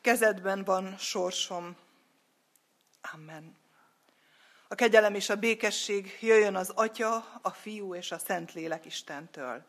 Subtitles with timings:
[0.00, 1.76] kezedben van sorsom.
[3.12, 3.56] Amen.
[4.68, 9.64] A kegyelem és a békesség jöjjön az Atya, a Fiú és a Szentlélek Istentől.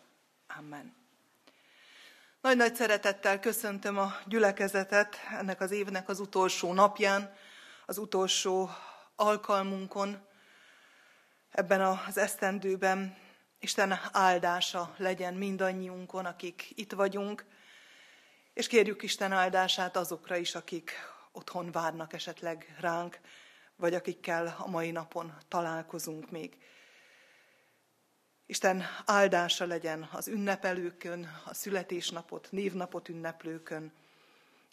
[0.57, 0.95] Amen.
[2.41, 7.35] Nagy-nagy szeretettel köszöntöm a gyülekezetet ennek az évnek az utolsó napján,
[7.85, 8.69] az utolsó
[9.15, 10.27] alkalmunkon,
[11.51, 13.17] ebben az esztendőben.
[13.59, 17.45] Isten áldása legyen mindannyiunkon, akik itt vagyunk,
[18.53, 20.91] és kérjük Isten áldását azokra is, akik
[21.31, 23.19] otthon várnak esetleg ránk,
[23.75, 26.57] vagy akikkel a mai napon találkozunk még.
[28.45, 33.93] Isten áldása legyen az ünnepelőkön, a születésnapot, névnapot ünneplőkön,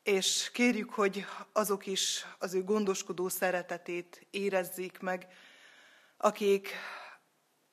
[0.03, 5.27] és kérjük, hogy azok is az ő gondoskodó szeretetét érezzék meg,
[6.17, 6.71] akik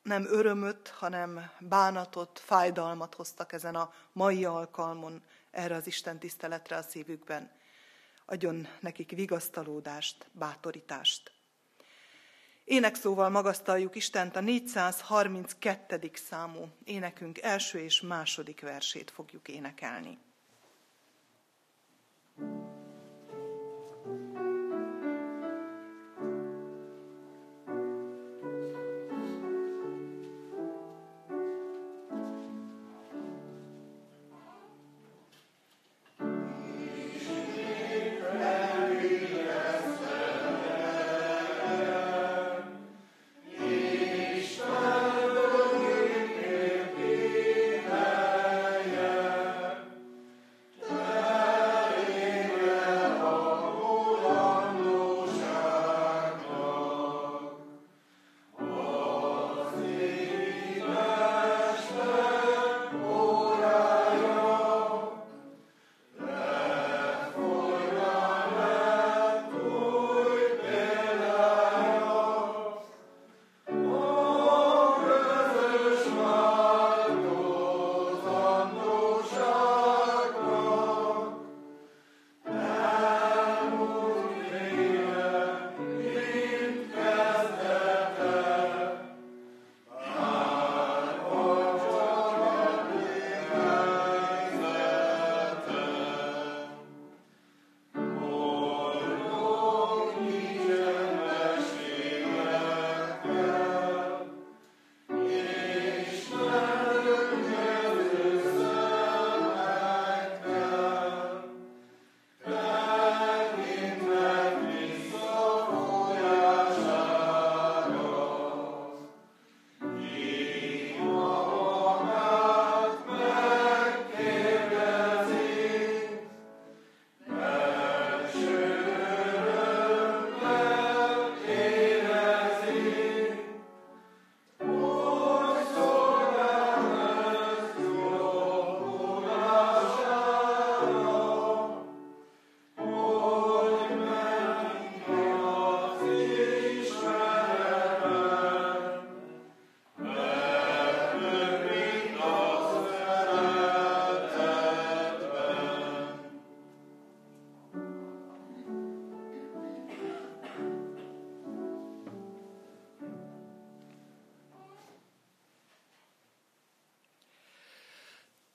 [0.01, 5.23] nem örömöt, hanem bánatot, fájdalmat hoztak ezen a mai alkalmon
[5.55, 7.51] erre az Isten tiszteletre a szívükben.
[8.25, 11.31] Adjon nekik vigasztalódást, bátorítást.
[12.63, 16.11] Énekszóval magasztaljuk Istent a 432.
[16.13, 20.17] számú énekünk első és második versét fogjuk énekelni.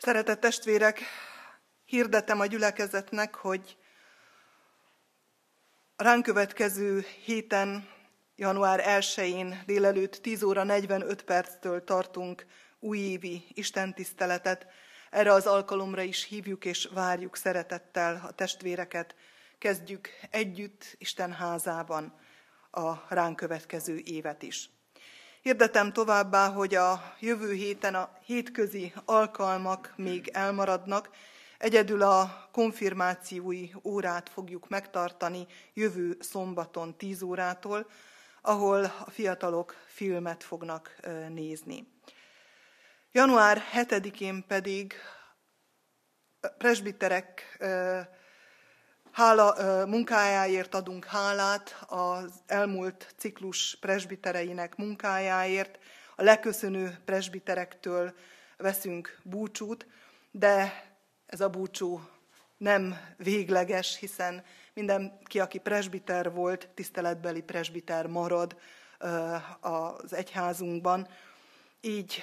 [0.02, 1.00] Szeretett testvérek,
[1.84, 3.76] hirdetem a gyülekezetnek, hogy
[5.96, 7.88] a ránk következő héten,
[8.36, 12.46] január 1-én délelőtt 10 óra 45 perctől tartunk
[12.78, 14.66] újévi istentiszteletet.
[15.10, 19.14] Erre az alkalomra is hívjuk és várjuk szeretettel a testvéreket.
[19.58, 22.14] Kezdjük együtt Isten házában
[22.70, 24.70] a ránk következő évet is.
[25.42, 31.10] Hirdetem továbbá, hogy a jövő héten a hétközi alkalmak még elmaradnak,
[31.60, 37.90] Egyedül a konfirmációi órát fogjuk megtartani jövő szombaton 10 órától,
[38.42, 40.96] ahol a fiatalok filmet fognak
[41.28, 41.86] nézni.
[43.12, 44.94] Január 7-én pedig
[46.58, 47.58] presbiterek
[49.12, 55.78] Hála, munkájáért adunk hálát az elmúlt ciklus presbitereinek munkájáért.
[56.16, 58.14] A leköszönő presbiterektől
[58.56, 59.86] veszünk búcsút,
[60.30, 60.84] de
[61.26, 62.08] ez a búcsú
[62.56, 68.56] nem végleges, hiszen mindenki, aki presbiter volt, tiszteletbeli presbiter marad
[69.60, 71.08] az egyházunkban,
[71.80, 72.22] így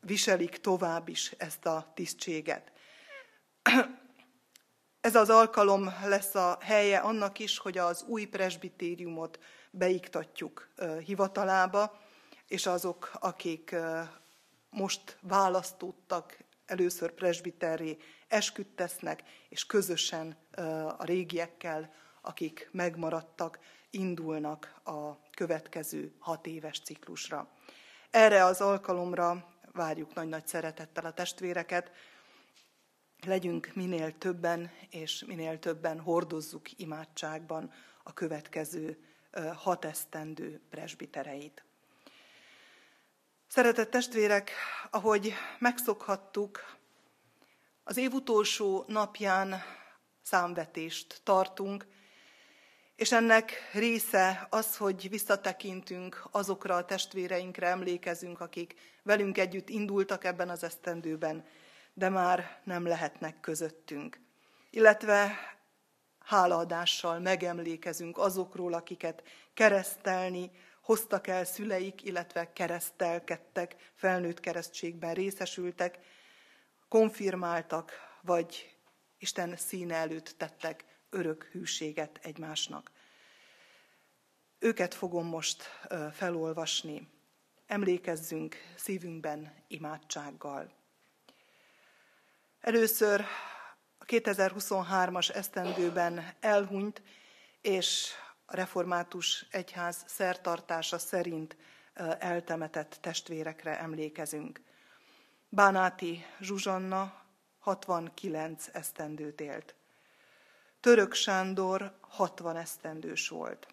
[0.00, 2.72] viselik tovább is ezt a tisztséget.
[5.00, 9.38] Ez az alkalom lesz a helye annak is, hogy az új presbitériumot
[9.70, 10.68] beiktatjuk
[11.04, 12.00] hivatalába,
[12.46, 13.76] és azok, akik
[14.70, 17.96] most választódtak először presbiterré,
[18.28, 20.36] esküdtesznek, és közösen
[20.98, 23.58] a régiekkel, akik megmaradtak,
[23.90, 27.48] indulnak a következő hat éves ciklusra.
[28.10, 31.90] Erre az alkalomra várjuk nagy-nagy szeretettel a testvéreket,
[33.24, 37.72] legyünk minél többen, és minél többen hordozzuk imádságban
[38.02, 38.98] a következő
[39.54, 41.64] hat esztendő presbitereit.
[43.46, 44.50] Szeretett testvérek,
[44.90, 46.78] ahogy megszokhattuk,
[47.84, 49.62] az év utolsó napján
[50.22, 51.86] számvetést tartunk,
[52.96, 60.48] és ennek része az, hogy visszatekintünk azokra a testvéreinkre, emlékezünk, akik velünk együtt indultak ebben
[60.48, 61.44] az esztendőben,
[62.00, 64.20] de már nem lehetnek közöttünk.
[64.70, 65.32] Illetve
[66.18, 69.22] hálaadással megemlékezünk azokról, akiket
[69.54, 70.50] keresztelni
[70.82, 75.98] hoztak el szüleik, illetve keresztelkedtek, felnőtt keresztségben részesültek,
[76.88, 77.92] konfirmáltak,
[78.22, 78.76] vagy
[79.18, 82.90] Isten színe előtt tettek örök hűséget egymásnak.
[84.58, 85.62] Őket fogom most
[86.12, 87.08] felolvasni.
[87.66, 90.78] Emlékezzünk szívünkben imádsággal.
[92.60, 93.24] Először
[93.98, 97.02] a 2023-as esztendőben elhunyt,
[97.60, 98.10] és
[98.44, 101.56] a református egyház szertartása szerint
[102.18, 104.60] eltemetett testvérekre emlékezünk.
[105.48, 107.22] Bánáti Zsuzsanna
[107.58, 109.74] 69 esztendőt élt.
[110.80, 113.66] Török Sándor 60 esztendős volt.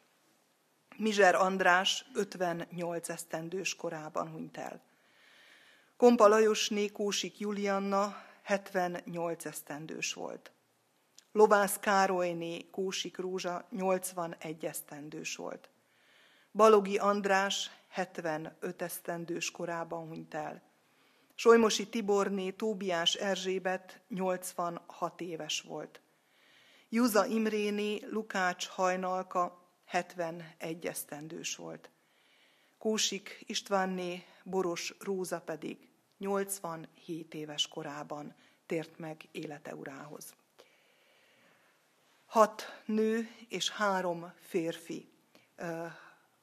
[0.97, 4.81] Mizser András 58 esztendős korában hunyt el.
[5.97, 10.51] Kompa Lajosné Kósik Julianna 78 esztendős volt.
[11.31, 15.69] Lovász Károlyné Kósik Rózsa 81 esztendős volt.
[16.51, 20.61] Balogi András 75 esztendős korában hunyt el.
[21.35, 26.01] Solymosi Tiborné Tóbiás Erzsébet 86 éves volt.
[26.89, 31.89] Juza Imréné Lukács Hajnalka 71 esztendős volt.
[32.77, 35.86] Kósik Istvánné Boros Róza pedig
[36.17, 38.35] 87 éves korában
[38.65, 40.35] tért meg élete urához.
[42.25, 45.09] Hat nő és három férfi
[45.57, 45.91] uh,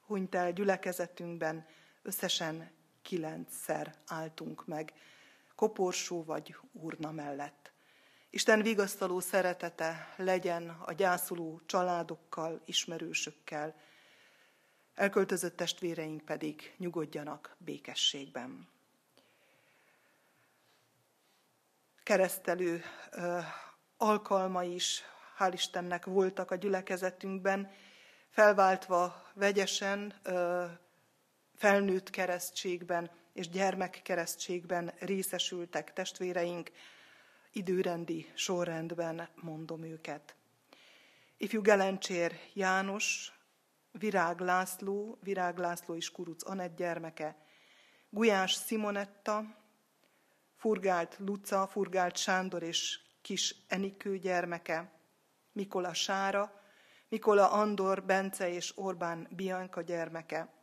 [0.05, 1.65] hunyt el gyülekezetünkben,
[2.01, 4.93] összesen kilencszer álltunk meg,
[5.55, 7.71] koporsó vagy urna mellett.
[8.29, 13.75] Isten vigasztaló szeretete legyen a gyászoló családokkal, ismerősökkel,
[14.95, 18.74] elköltözött testvéreink pedig nyugodjanak békességben.
[22.05, 22.83] Keresztelő
[23.97, 25.01] alkalma is,
[25.39, 27.71] hál' Istennek voltak a gyülekezetünkben,
[28.29, 30.13] felváltva vegyesen,
[31.55, 36.71] felnőtt keresztségben és gyermekkeresztségben részesültek testvéreink,
[37.51, 40.35] időrendi sorrendben mondom őket.
[41.37, 43.31] Ifjú Gelencsér János,
[43.91, 47.35] Virág László, Virág László és Kuruc Anett gyermeke,
[48.09, 49.63] Gulyás Simonetta,
[50.65, 54.91] Furgált Luca, Furgált Sándor és Kis Enikő gyermeke,
[55.51, 56.61] Mikola Sára,
[57.07, 60.53] Mikola Andor, Bence és Orbán Bianka gyermeke,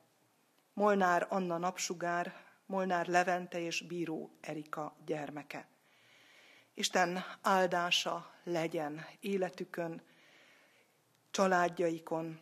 [0.72, 2.34] Molnár Anna Napsugár,
[2.66, 5.68] Molnár Levente és Bíró Erika gyermeke.
[6.74, 10.02] Isten áldása legyen életükön,
[11.30, 12.40] családjaikon,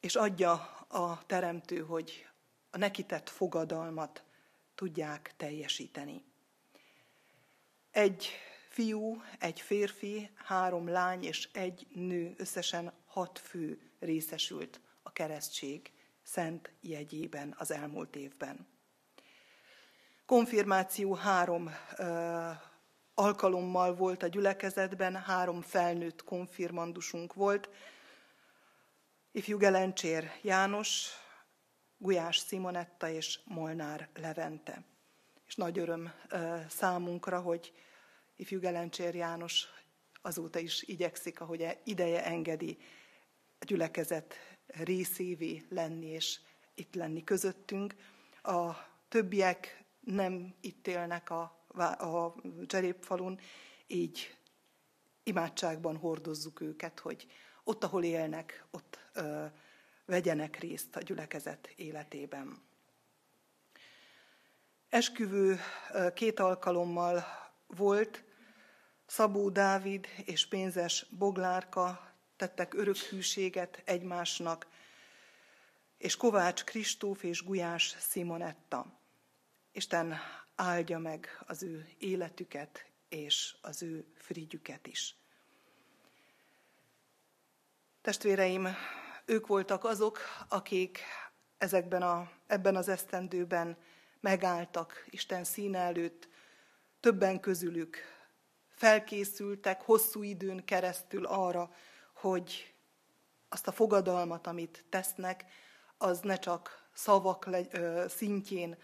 [0.00, 0.52] és adja
[0.88, 2.26] a Teremtő, hogy
[2.70, 4.24] a nekitett fogadalmat
[4.74, 6.28] tudják teljesíteni.
[7.90, 8.30] Egy
[8.68, 15.92] fiú, egy férfi, három lány és egy nő, összesen hat fő részesült a keresztség
[16.22, 18.68] szent jegyében az elmúlt évben.
[20.26, 22.50] Konfirmáció három ö,
[23.14, 27.68] alkalommal volt a gyülekezetben, három felnőtt konfirmandusunk volt.
[29.32, 31.08] Ifjú Gelencsér János,
[31.98, 34.89] Gulyás Simonetta és Molnár Levente.
[35.50, 36.12] És nagy öröm
[36.68, 37.72] számunkra, hogy
[38.36, 39.66] ifjú Gelencsér János
[40.22, 42.78] azóta is igyekszik, ahogy e ideje engedi
[43.58, 44.34] a gyülekezet
[44.66, 46.40] részévé lenni és
[46.74, 47.94] itt lenni közöttünk.
[48.42, 48.70] A
[49.08, 51.40] többiek nem itt élnek a,
[51.98, 52.34] a
[52.66, 53.40] cserépfalun,
[53.86, 54.36] így
[55.22, 57.26] imádságban hordozzuk őket, hogy
[57.64, 59.46] ott, ahol élnek, ott ö,
[60.04, 62.68] vegyenek részt a gyülekezet életében.
[64.90, 65.60] Esküvő
[66.14, 67.24] két alkalommal
[67.66, 68.24] volt,
[69.06, 74.66] Szabó Dávid és pénzes Boglárka tettek örök hűséget egymásnak,
[75.98, 79.00] és Kovács Kristóf és Gulyás Simonetta.
[79.72, 80.18] Isten
[80.54, 85.16] áldja meg az ő életüket és az ő frigyüket is.
[88.00, 88.68] Testvéreim,
[89.24, 90.18] ők voltak azok,
[90.48, 90.98] akik
[91.58, 93.76] ezekben a, ebben az esztendőben
[94.20, 96.28] megálltak Isten színe előtt,
[97.00, 97.98] többen közülük
[98.68, 101.70] felkészültek hosszú időn keresztül arra,
[102.14, 102.74] hogy
[103.48, 105.44] azt a fogadalmat, amit tesznek,
[105.98, 107.48] az ne csak szavak
[108.08, 108.76] szintjén,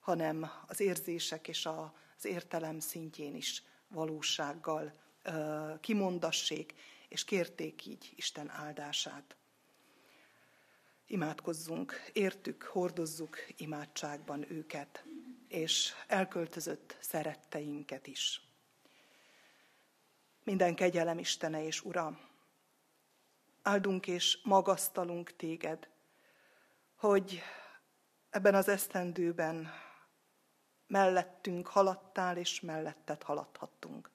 [0.00, 4.92] hanem az érzések és az értelem szintjén is valósággal
[5.80, 6.74] kimondassék,
[7.08, 9.36] és kérték így Isten áldását.
[11.06, 15.04] Imádkozzunk, értük, hordozzuk imádságban őket,
[15.48, 18.40] és elköltözött szeretteinket is.
[20.42, 22.20] Minden kegyelem Istene és Ura,
[23.62, 25.88] áldunk és magasztalunk téged,
[26.94, 27.42] hogy
[28.30, 29.70] ebben az esztendőben
[30.86, 34.10] mellettünk haladtál, és melletted haladhattunk.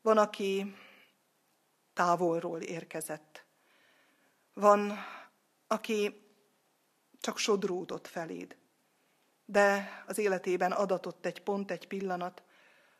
[0.00, 0.76] Van, aki
[1.92, 3.44] távolról érkezett.
[4.52, 4.92] Van,
[5.74, 6.28] aki
[7.20, 8.56] csak sodródott feléd,
[9.44, 12.42] de az életében adatott egy pont, egy pillanat,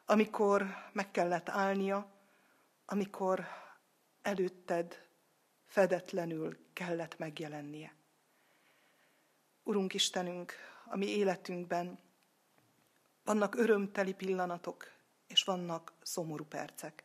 [0.04, 2.12] amikor meg kellett állnia,
[2.86, 3.46] amikor
[4.22, 5.06] előtted
[5.66, 7.94] fedetlenül kellett megjelennie.
[9.62, 10.52] Urunk Istenünk,
[10.84, 11.98] a mi életünkben
[13.24, 14.90] vannak örömteli pillanatok,
[15.26, 17.04] és vannak szomorú percek.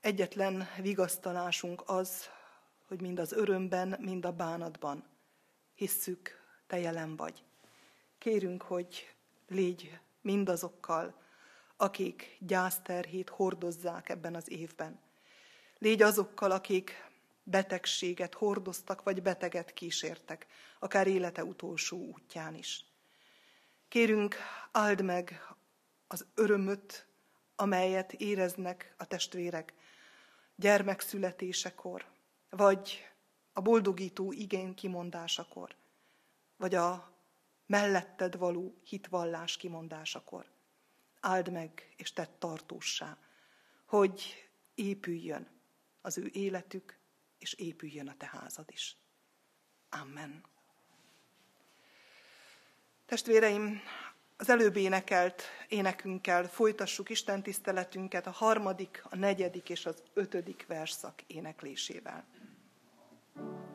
[0.00, 2.30] Egyetlen vigasztalásunk az,
[2.90, 5.04] hogy mind az örömben, mind a bánatban
[5.74, 7.42] hisszük, te jelen vagy.
[8.18, 9.14] Kérünk, hogy
[9.48, 11.22] légy mindazokkal,
[11.76, 15.00] akik gyászterhét hordozzák ebben az évben.
[15.78, 17.10] Légy azokkal, akik
[17.42, 20.46] betegséget hordoztak, vagy beteget kísértek,
[20.78, 22.84] akár élete utolsó útján is.
[23.88, 24.36] Kérünk,
[24.72, 25.46] áld meg
[26.06, 27.06] az örömöt,
[27.56, 29.74] amelyet éreznek a testvérek
[30.56, 32.04] gyermekszületésekor,
[32.50, 33.04] vagy
[33.52, 35.76] a boldogító igény kimondásakor,
[36.56, 37.12] vagy a
[37.66, 40.46] melletted való hitvallás kimondásakor.
[41.20, 43.18] Áld meg és tedd tartósá,
[43.84, 45.48] hogy épüljön
[46.00, 46.98] az ő életük,
[47.38, 48.96] és épüljön a te házad is.
[49.88, 50.44] Amen.
[53.06, 53.80] Testvéreim,
[54.36, 61.22] az előbb énekelt énekünkkel folytassuk Isten tiszteletünket a harmadik, a negyedik és az ötödik verszak
[61.26, 62.26] éneklésével.
[63.36, 63.69] Thank you.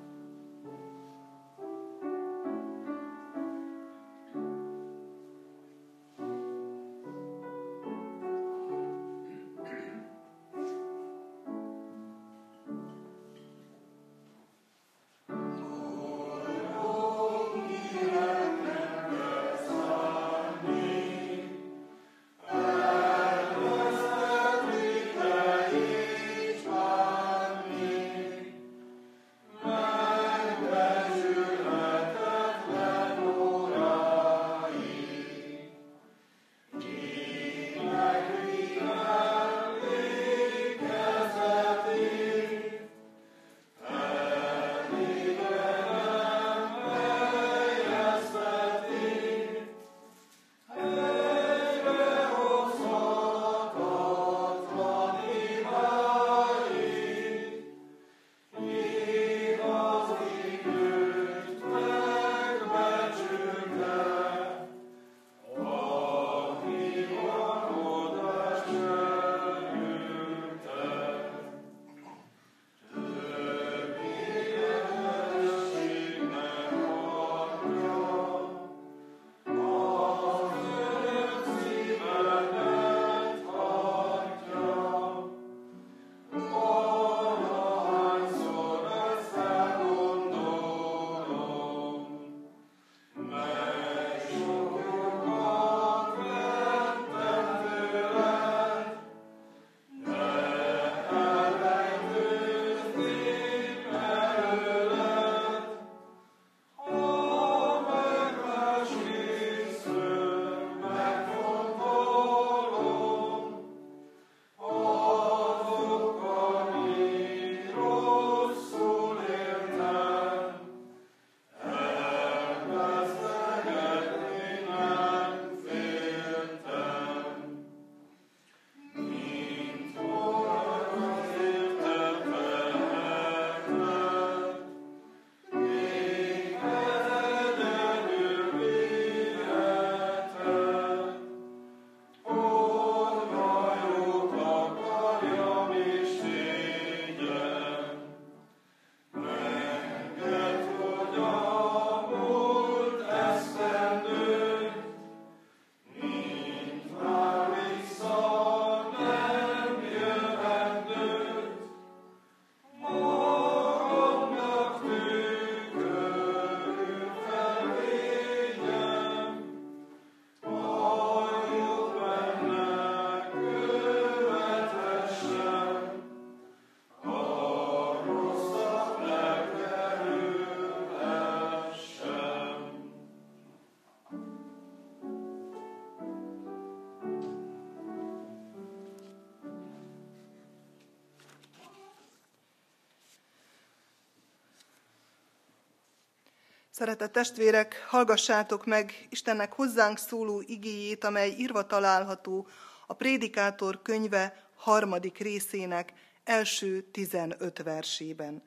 [196.78, 202.48] Szeretett testvérek, hallgassátok meg Istennek hozzánk szóló igéjét, amely írva található
[202.88, 208.44] a Prédikátor könyve harmadik részének első 15 versében.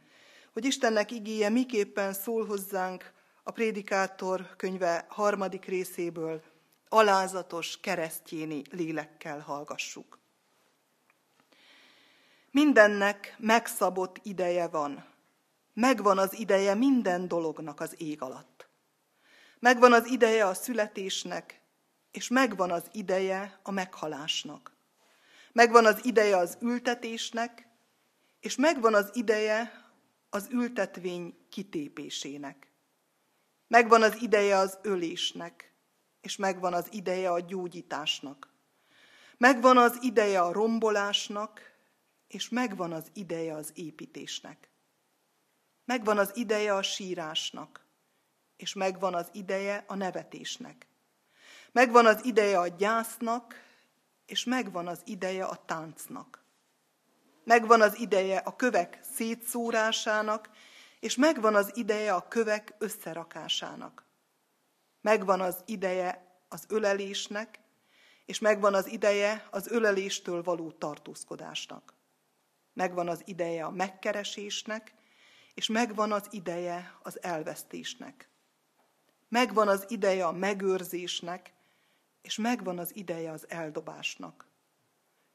[0.53, 6.43] Hogy Istennek igéje miképpen szól hozzánk a Prédikátor könyve harmadik részéből,
[6.89, 10.19] alázatos keresztjéni lélekkel hallgassuk.
[12.51, 15.17] Mindennek megszabott ideje van.
[15.81, 18.69] Megvan az ideje minden dolognak az ég alatt.
[19.59, 21.61] Megvan az ideje a születésnek,
[22.11, 24.77] és megvan az ideje a meghalásnak.
[25.53, 27.69] Megvan az ideje az ültetésnek,
[28.41, 29.91] és megvan az ideje
[30.31, 32.73] az ültetvény kitépésének.
[33.67, 35.73] Megvan az ideje az ölésnek,
[36.21, 38.53] és megvan az ideje a gyógyításnak.
[39.37, 41.61] Megvan az ideje a rombolásnak,
[42.29, 44.68] és megvan az ideje az építésnek.
[45.89, 47.87] Megvan az ideje a sírásnak,
[48.57, 50.87] és megvan az ideje a nevetésnek.
[51.73, 53.55] Megvan az ideje a gyásznak,
[54.27, 56.45] és megvan az ideje a táncnak.
[57.45, 60.51] Megvan az ideje a kövek szétszórásának,
[61.01, 64.05] és megvan az ideje a kövek összerakásának.
[65.01, 67.61] Megvan az ideje az ölelésnek,
[68.27, 71.95] és megvan az ideje az öleléstől való tartózkodásnak.
[72.73, 74.97] Megvan az ideje a megkeresésnek,
[75.59, 78.29] és megvan az ideje az elvesztésnek.
[79.29, 81.53] Megvan az ideje a megőrzésnek,
[82.23, 84.47] és megvan az ideje az eldobásnak.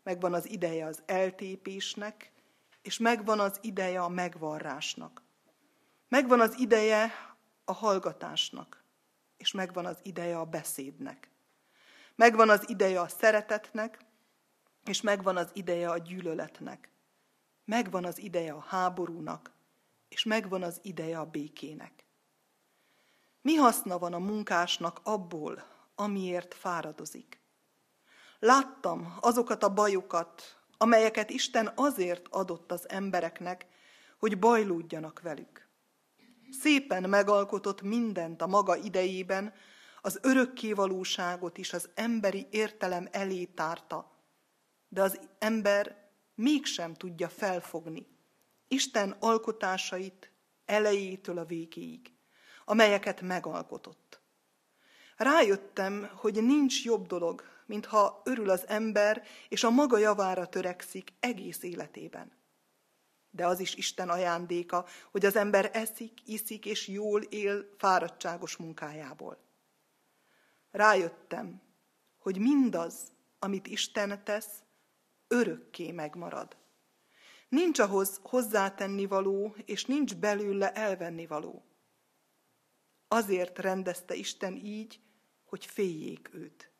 [0.03, 2.31] Megvan az ideje az eltépésnek,
[2.81, 5.21] és megvan az ideje a megvarrásnak.
[6.07, 7.12] Megvan az ideje
[7.65, 8.83] a hallgatásnak,
[9.38, 11.29] és megvan az ideje a beszédnek.
[12.15, 14.05] Megvan az ideje a szeretetnek,
[14.86, 16.89] és megvan az ideje a gyűlöletnek.
[17.65, 19.53] Megvan az ideje a háborúnak,
[20.13, 22.06] és megvan az ideje a békének.
[23.41, 25.63] Mi haszna van a munkásnak abból,
[25.95, 27.41] amiért fáradozik?
[28.39, 30.41] Láttam azokat a bajokat,
[30.78, 33.65] amelyeket Isten azért adott az embereknek,
[34.19, 35.67] hogy bajlódjanak velük.
[36.62, 39.54] Szépen megalkotott mindent a maga idejében,
[40.02, 44.12] az örökkévalóságot is az emberi értelem elé tárta,
[44.88, 48.12] de az ember mégsem tudja felfogni
[48.73, 50.31] Isten alkotásait
[50.65, 52.12] elejétől a végéig,
[52.65, 54.21] amelyeket megalkotott.
[55.17, 61.63] Rájöttem, hogy nincs jobb dolog, mintha örül az ember, és a maga javára törekszik egész
[61.63, 62.31] életében.
[63.29, 69.38] De az is Isten ajándéka, hogy az ember eszik, iszik és jól él fáradtságos munkájából.
[70.71, 71.62] Rájöttem,
[72.17, 72.95] hogy mindaz,
[73.39, 74.63] amit Isten tesz,
[75.27, 76.62] örökké megmarad.
[77.53, 81.63] Nincs ahhoz hozzátenni való, és nincs belőle elvenni való.
[83.07, 84.99] Azért rendezte Isten így,
[85.43, 86.71] hogy féljék őt.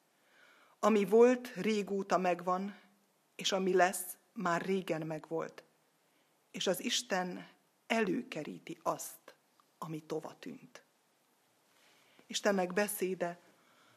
[0.80, 2.80] Ami volt, régóta megvan,
[3.36, 5.64] és ami lesz, már régen megvolt.
[6.52, 7.48] És az Isten
[7.88, 9.36] előkeríti azt,
[9.78, 10.84] ami tova tűnt.
[12.28, 13.40] Istennek beszéde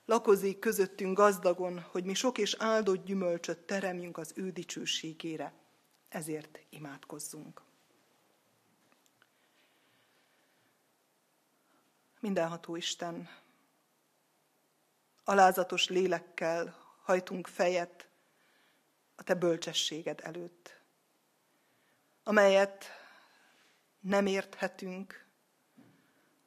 [0.04, 5.64] lakozik közöttünk gazdagon, hogy mi sok és áldott gyümölcsöt teremjünk az ő dicsőségére.
[6.08, 7.62] Ezért imádkozzunk.
[12.20, 13.28] Mindenható Isten,
[15.24, 18.08] alázatos lélekkel hajtunk fejet
[19.16, 20.80] a Te bölcsességed előtt,
[22.22, 22.84] amelyet
[24.00, 25.26] nem érthetünk,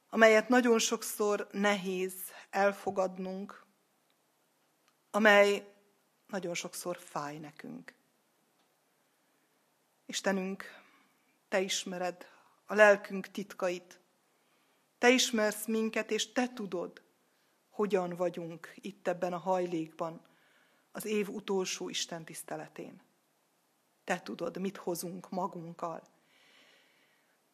[0.08, 2.14] amelyet nagyon sokszor nehéz
[2.50, 3.64] elfogadnunk,
[5.10, 5.74] amely
[6.26, 7.94] nagyon sokszor fáj nekünk.
[10.10, 10.64] Istenünk,
[11.48, 12.26] Te ismered
[12.66, 14.00] a lelkünk titkait,
[14.98, 17.02] Te ismersz minket, és Te tudod,
[17.68, 20.26] hogyan vagyunk itt ebben a hajlékban,
[20.92, 23.02] az év utolsó Isten tiszteletén.
[24.04, 26.02] Te tudod, mit hozunk magunkkal.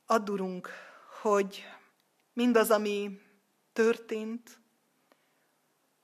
[0.06, 0.68] Addurunk,
[1.22, 1.64] hogy
[2.32, 3.20] mindaz, ami
[3.72, 4.58] történt,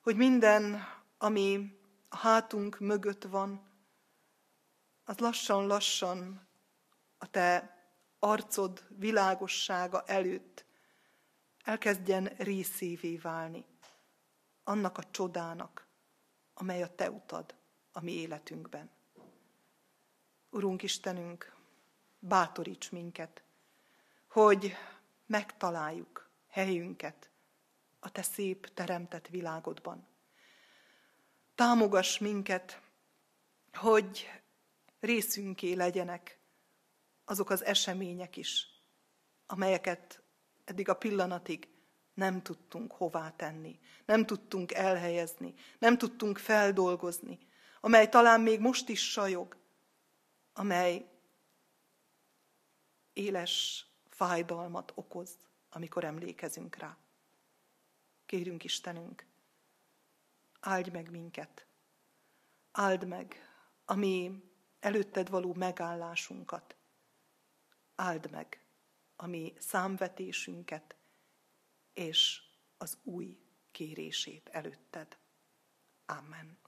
[0.00, 0.88] hogy minden,
[1.18, 3.71] ami a hátunk mögött van,
[5.04, 6.48] az lassan-lassan
[7.18, 7.76] a te
[8.18, 10.64] arcod világossága előtt
[11.64, 13.64] elkezdjen részévé válni
[14.64, 15.86] annak a csodának,
[16.54, 17.54] amely a te utad
[17.92, 18.90] a mi életünkben.
[20.50, 21.56] Urunk Istenünk,
[22.18, 23.42] bátoríts minket,
[24.28, 24.76] hogy
[25.26, 27.30] megtaláljuk helyünket
[28.00, 30.06] a te szép teremtett világodban.
[31.54, 32.80] Támogass minket,
[33.72, 34.41] hogy
[35.02, 36.40] részünké legyenek
[37.24, 38.66] azok az események is,
[39.46, 40.22] amelyeket
[40.64, 41.68] eddig a pillanatig
[42.14, 47.38] nem tudtunk hová tenni, nem tudtunk elhelyezni, nem tudtunk feldolgozni,
[47.80, 49.56] amely talán még most is sajog,
[50.52, 51.10] amely
[53.12, 55.36] éles fájdalmat okoz,
[55.70, 56.96] amikor emlékezünk rá.
[58.26, 59.26] Kérünk Istenünk,
[60.60, 61.66] áldj meg minket,
[62.72, 63.36] áld meg
[63.84, 63.94] a
[64.82, 66.76] előtted való megállásunkat,
[67.94, 68.64] áld meg
[69.16, 70.96] a mi számvetésünket,
[71.92, 72.40] és
[72.78, 73.38] az új
[73.70, 75.16] kérését előtted.
[76.06, 76.58] Amen.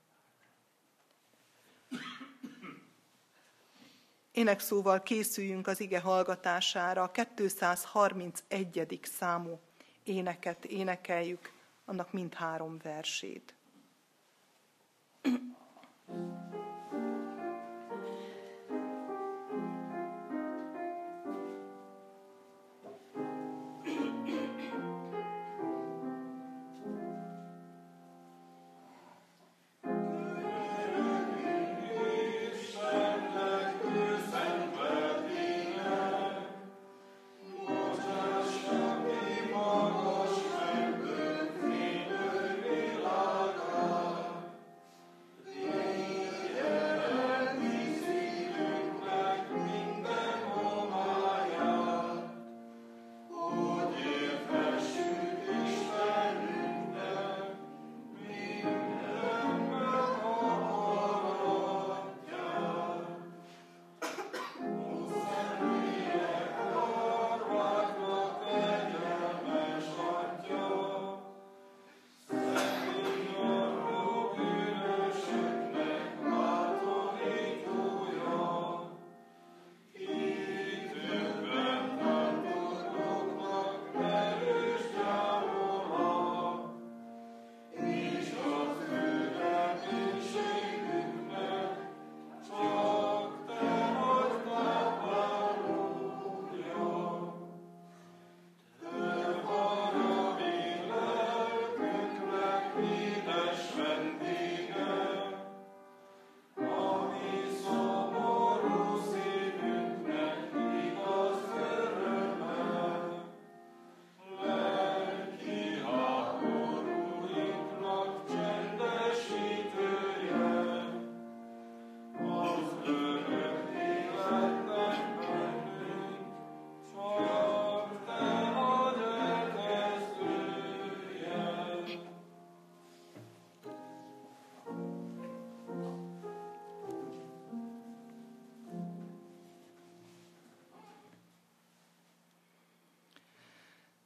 [4.31, 8.99] Énekszóval készüljünk az ige hallgatására, a 231.
[9.03, 9.59] számú
[10.03, 11.53] éneket énekeljük,
[11.85, 13.55] annak mindhárom versét.
[15.21, 15.39] thank
[16.09, 16.44] you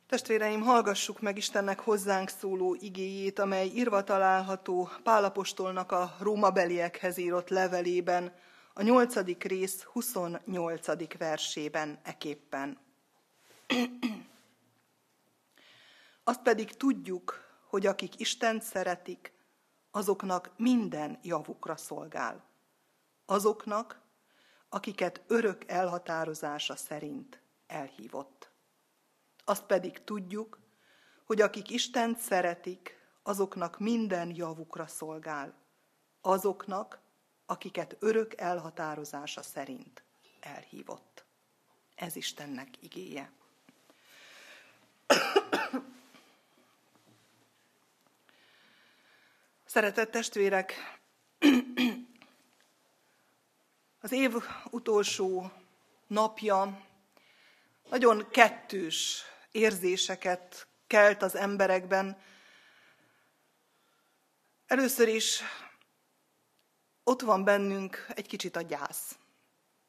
[0.10, 7.50] Testvéreim, hallgassuk meg Istennek hozzánk szóló igéjét, amely írva található Pálapostolnak a Róma beliekhez írott
[7.50, 8.34] levelében,
[8.74, 11.17] a nyolcadik rész 28.
[11.17, 12.78] versében eképpen.
[16.24, 19.34] Azt pedig tudjuk, hogy akik Istent szeretik,
[19.91, 22.43] azoknak minden javukra szolgál.
[23.26, 24.02] Azoknak,
[24.69, 28.48] akiket örök elhatározása szerint elhívott.
[29.49, 30.59] Azt pedig tudjuk,
[31.25, 35.53] hogy akik Istent szeretik, azoknak minden javukra szolgál.
[36.21, 36.99] Azoknak,
[37.45, 40.03] akiket örök elhatározása szerint
[40.39, 41.23] elhívott.
[41.95, 43.31] Ez Istennek igéje.
[49.65, 50.73] Szeretett testvérek,
[54.01, 54.35] az év
[54.69, 55.51] utolsó
[56.07, 56.85] napja
[57.89, 62.17] nagyon kettős érzéseket kelt az emberekben.
[64.67, 65.41] Először is
[67.03, 69.17] ott van bennünk egy kicsit a gyász.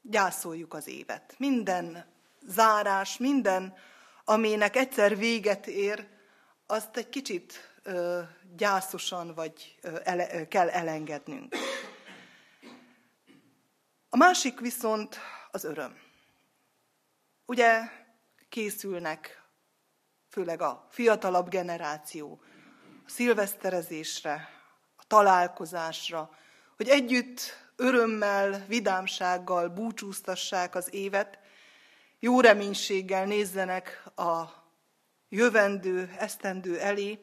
[0.03, 1.35] Gyászoljuk az évet.
[1.39, 2.07] Minden
[2.47, 3.75] zárás, minden,
[4.25, 6.09] aminek egyszer véget ér,
[6.67, 8.23] azt egy kicsit ö,
[8.57, 11.57] gyászosan vagy ö, ele, ö, kell elengednünk.
[14.09, 15.19] A másik viszont
[15.51, 15.99] az öröm.
[17.47, 17.81] Ugye
[18.49, 19.40] készülnek
[20.31, 22.41] főleg a fiatalabb generáció,
[23.07, 24.49] a szilveszterezésre,
[24.97, 26.31] a találkozásra,
[26.77, 27.41] hogy együtt
[27.77, 31.39] örömmel, vidámsággal búcsúztassák az évet,
[32.19, 34.43] jó reménységgel nézzenek a
[35.29, 37.19] jövendő, esztendő elé.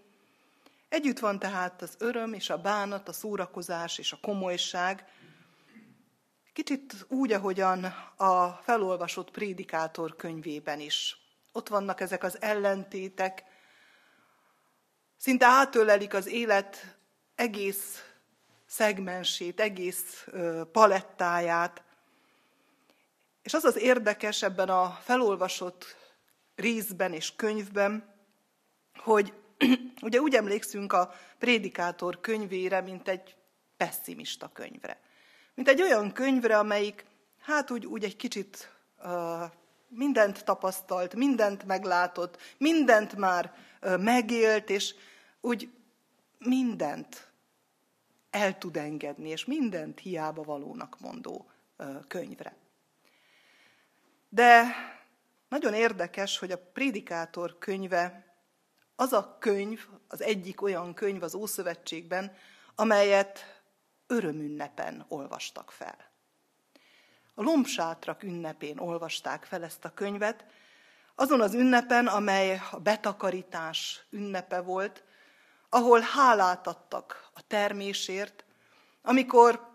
[0.89, 5.05] Együtt van tehát az öröm és a bánat, a szórakozás és a komolyság,
[6.53, 7.83] kicsit úgy, ahogyan
[8.17, 11.26] a felolvasott prédikátor könyvében is
[11.57, 13.43] ott vannak ezek az ellentétek,
[15.19, 16.97] Szinte átölelik az élet
[17.35, 18.03] egész
[18.65, 20.27] szegmensét, egész
[20.71, 21.83] palettáját.
[23.41, 25.95] És az az érdekes ebben a felolvasott
[26.55, 28.15] részben és könyvben,
[28.95, 29.33] hogy
[30.01, 33.35] ugye úgy emlékszünk a prédikátor könyvére, mint egy
[33.77, 35.01] pessimista könyvre.
[35.53, 37.05] Mint egy olyan könyvre, amelyik
[37.39, 39.51] hát úgy, úgy egy kicsit uh,
[39.87, 44.95] mindent tapasztalt, mindent meglátott, mindent már megélt, és
[45.41, 45.69] úgy
[46.37, 47.31] mindent
[48.29, 51.49] el tud engedni, és mindent hiába valónak mondó
[52.07, 52.55] könyvre.
[54.29, 54.65] De
[55.49, 58.35] nagyon érdekes, hogy a prédikátor könyve
[58.95, 62.35] az a könyv, az egyik olyan könyv az Ószövetségben,
[62.75, 63.61] amelyet
[64.07, 65.97] örömünnepen olvastak fel.
[67.39, 70.45] A lombsátrak ünnepén olvasták fel ezt a könyvet,
[71.15, 75.03] azon az ünnepen, amely a betakarítás ünnepe volt,
[75.69, 78.45] ahol hálát adtak a termésért,
[79.01, 79.69] amikor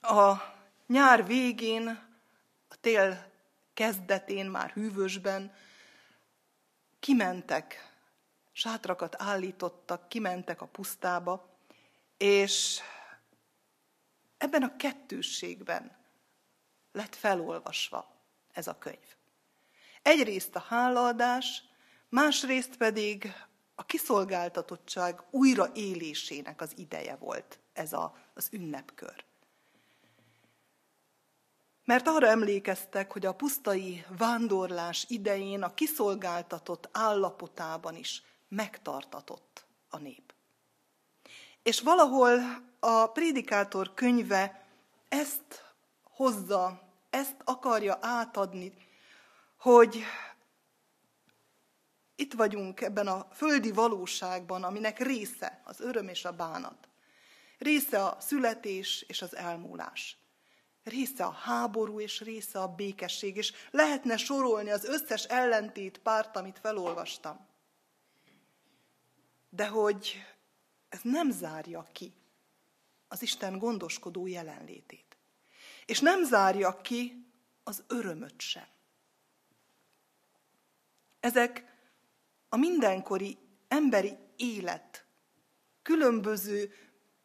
[0.00, 0.32] a
[0.86, 1.88] nyár végén,
[2.68, 3.32] a tél
[3.74, 5.54] kezdetén, már hűvösben
[7.00, 7.92] kimentek,
[8.52, 11.48] sátrakat állítottak, kimentek a pusztába,
[12.16, 12.80] és
[14.38, 16.00] ebben a kettősségben
[16.92, 18.14] lett felolvasva
[18.52, 19.16] ez a könyv.
[20.02, 21.62] Egyrészt a hálaadás,
[22.08, 23.32] másrészt pedig
[23.74, 29.24] a kiszolgáltatottság újraélésének az ideje volt ez a, az ünnepkör.
[31.84, 40.34] Mert arra emlékeztek, hogy a pusztai vándorlás idején a kiszolgáltatott állapotában is megtartatott a nép.
[41.62, 42.40] És valahol
[42.80, 44.66] a prédikátor könyve
[45.08, 45.71] ezt
[46.14, 48.74] hozza, ezt akarja átadni,
[49.56, 50.04] hogy
[52.14, 56.88] itt vagyunk ebben a földi valóságban, aminek része az öröm és a bánat.
[57.58, 60.16] Része a születés és az elmúlás.
[60.84, 66.58] Része a háború és része a békesség, és lehetne sorolni az összes ellentét párt, amit
[66.58, 67.46] felolvastam.
[69.50, 70.24] De hogy
[70.88, 72.12] ez nem zárja ki
[73.08, 75.11] az Isten gondoskodó jelenlétét.
[75.86, 77.26] És nem zárja ki
[77.62, 78.66] az örömöt sem.
[81.20, 81.64] Ezek
[82.48, 85.06] a mindenkori emberi élet
[85.82, 86.72] különböző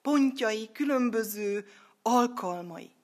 [0.01, 1.67] pontjai, különböző
[2.01, 2.95] alkalmai.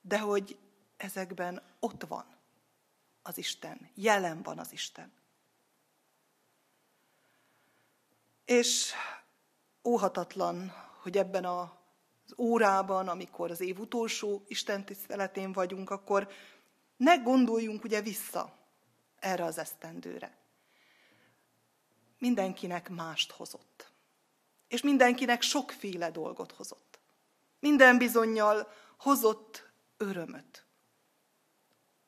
[0.00, 0.58] De hogy
[0.96, 2.36] ezekben ott van
[3.22, 5.12] az Isten, jelen van az Isten.
[8.44, 8.92] És
[9.84, 11.68] óhatatlan, hogy ebben az
[12.38, 16.30] órában, amikor az év utolsó Isten tiszteletén vagyunk, akkor
[16.96, 18.58] ne gondoljunk ugye vissza
[19.18, 20.38] erre az esztendőre.
[22.18, 23.92] Mindenkinek mást hozott.
[24.68, 27.00] És mindenkinek sokféle dolgot hozott.
[27.58, 30.66] Minden bizonyal hozott örömöt.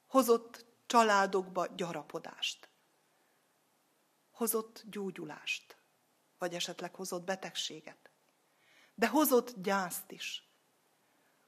[0.06, 2.68] Hozott családokba gyarapodást.
[4.30, 5.76] Hozott gyógyulást
[6.44, 8.10] vagy esetleg hozott betegséget.
[8.94, 10.48] De hozott gyászt is.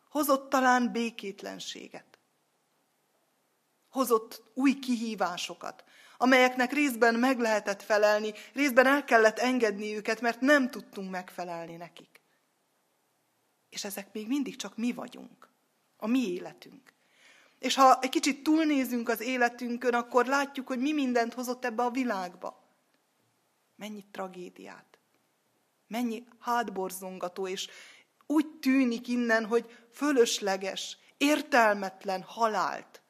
[0.09, 2.19] Hozott talán békétlenséget.
[3.89, 5.85] Hozott új kihívásokat,
[6.19, 12.21] amelyeknek részben meg lehetett felelni, részben el kellett engedni őket, mert nem tudtunk megfelelni nekik.
[13.69, 15.49] És ezek még mindig csak mi vagyunk,
[15.97, 16.95] a mi életünk.
[17.59, 21.91] És ha egy kicsit túlnézünk az életünkön, akkor látjuk, hogy mi mindent hozott ebbe a
[21.91, 22.65] világba.
[23.77, 24.99] Mennyi tragédiát,
[25.87, 27.69] mennyi hátborzongató, és
[28.27, 33.03] úgy tűnik innen, hogy fölösleges, értelmetlen halált.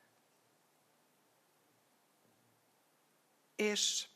[3.56, 4.06] És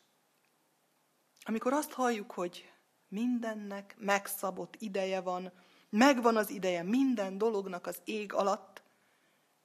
[1.43, 2.71] amikor azt halljuk, hogy
[3.07, 5.51] mindennek megszabott ideje van,
[5.89, 8.83] megvan az ideje minden dolognak az ég alatt,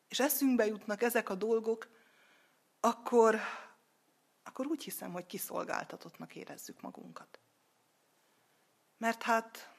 [0.08, 1.88] és eszünkbe jutnak ezek a dolgok,
[2.80, 3.40] akkor
[4.46, 7.40] akkor úgy hiszem, hogy kiszolgáltatottnak érezzük magunkat.
[8.96, 9.70] Mert hát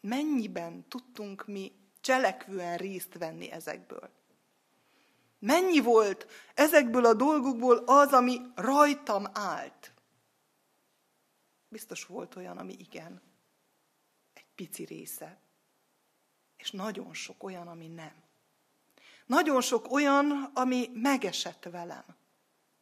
[0.00, 4.10] mennyiben tudtunk mi cselekvően részt venni ezekből?
[5.38, 9.92] Mennyi volt ezekből a dolgokból az, ami rajtam állt?
[11.68, 13.22] Biztos volt olyan, ami igen.
[14.32, 15.40] Egy pici része.
[16.56, 18.22] És nagyon sok olyan, ami nem.
[19.26, 22.22] Nagyon sok olyan, ami megesett velem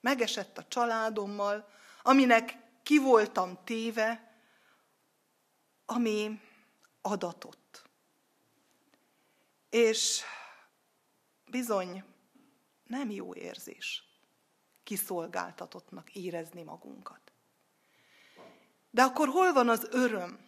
[0.03, 1.69] megesett a családommal,
[2.03, 4.32] aminek ki voltam téve,
[5.87, 6.41] ami
[7.03, 7.91] adatott.
[9.71, 10.23] És
[11.51, 12.05] bizony
[12.87, 14.05] nem jó érzés
[14.83, 17.33] kiszolgáltatottnak érezni magunkat.
[18.91, 20.39] De akkor hol van az öröm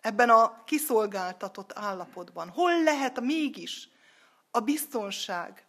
[0.00, 2.48] ebben a kiszolgáltatott állapotban?
[2.48, 3.88] Hol lehet mégis
[4.50, 5.66] a biztonság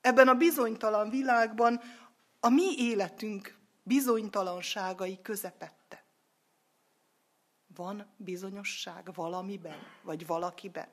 [0.00, 1.80] ebben a bizonytalan világban
[2.40, 5.99] a mi életünk bizonytalanságai közepette?
[7.74, 10.88] Van bizonyosság valamiben, vagy valakiben?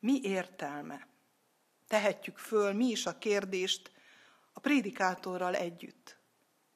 [0.00, 1.06] Mi értelme?
[1.86, 3.92] Tehetjük föl mi is a kérdést
[4.52, 6.18] a prédikátorral együtt.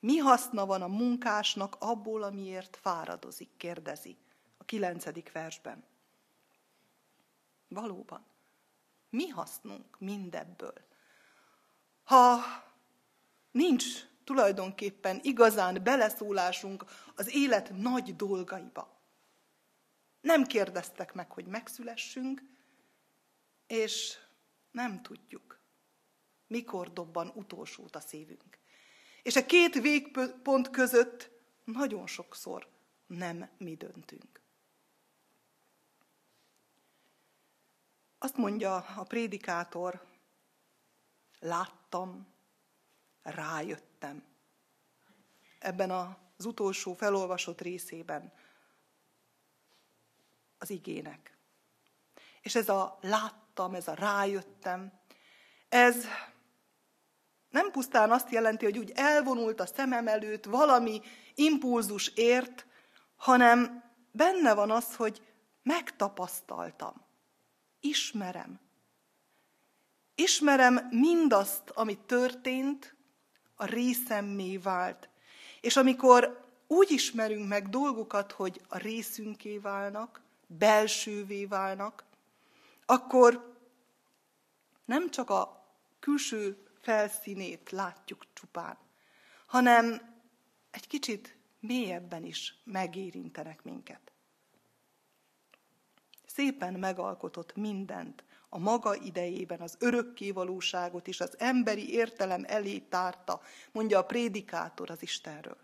[0.01, 4.17] Mi haszna van a munkásnak abból, amiért fáradozik, kérdezi
[4.57, 5.85] a kilencedik versben.
[7.69, 8.27] Valóban,
[9.11, 10.75] mi hasznunk mindebből?
[12.05, 12.41] Ha
[13.51, 13.85] nincs
[14.25, 19.01] tulajdonképpen igazán beleszólásunk az élet nagy dolgaiba,
[20.21, 22.43] nem kérdeztek meg, hogy megszülessünk,
[23.67, 24.19] és
[24.71, 25.61] nem tudjuk,
[26.47, 28.59] mikor dobban utolsót a szívünk.
[29.23, 31.31] És a két végpont között
[31.65, 32.69] nagyon sokszor
[33.07, 34.41] nem mi döntünk.
[38.19, 40.07] Azt mondja a prédikátor,
[41.39, 42.27] láttam,
[44.03, 44.25] rájöttem.
[45.59, 48.33] Ebben az utolsó felolvasott részében
[50.59, 51.37] az igének.
[52.41, 54.93] És ez a láttam, ez a rájöttem,
[55.69, 56.05] ez
[57.51, 61.01] nem pusztán azt jelenti, hogy úgy elvonult a szemem előtt valami
[61.35, 62.67] impulzus ért,
[63.17, 65.23] hanem benne van az, hogy
[65.63, 67.05] megtapasztaltam,
[67.81, 68.61] ismerem.
[70.15, 72.92] Ismerem mindazt, ami történt,
[73.63, 75.09] a részemmé vált.
[75.61, 82.05] És amikor úgy ismerünk meg dolgokat, hogy a részünké válnak, belsővé válnak,
[82.87, 83.57] akkor
[84.85, 85.67] nem csak a
[86.01, 88.79] külső felszínét látjuk csupán,
[89.47, 90.15] hanem
[90.71, 94.12] egy kicsit mélyebben is megérintenek minket.
[96.35, 103.41] Szépen megalkotott mindent, a maga idejében az örökké valóságot is az emberi értelem elé tárta,
[103.73, 105.59] mondja a prédikátor az Istenről.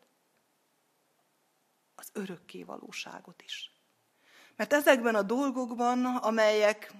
[1.95, 3.73] Az örökké valóságot is.
[4.57, 6.93] Mert ezekben a dolgokban, amelyek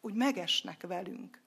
[0.00, 1.42] úgy megesnek velünk,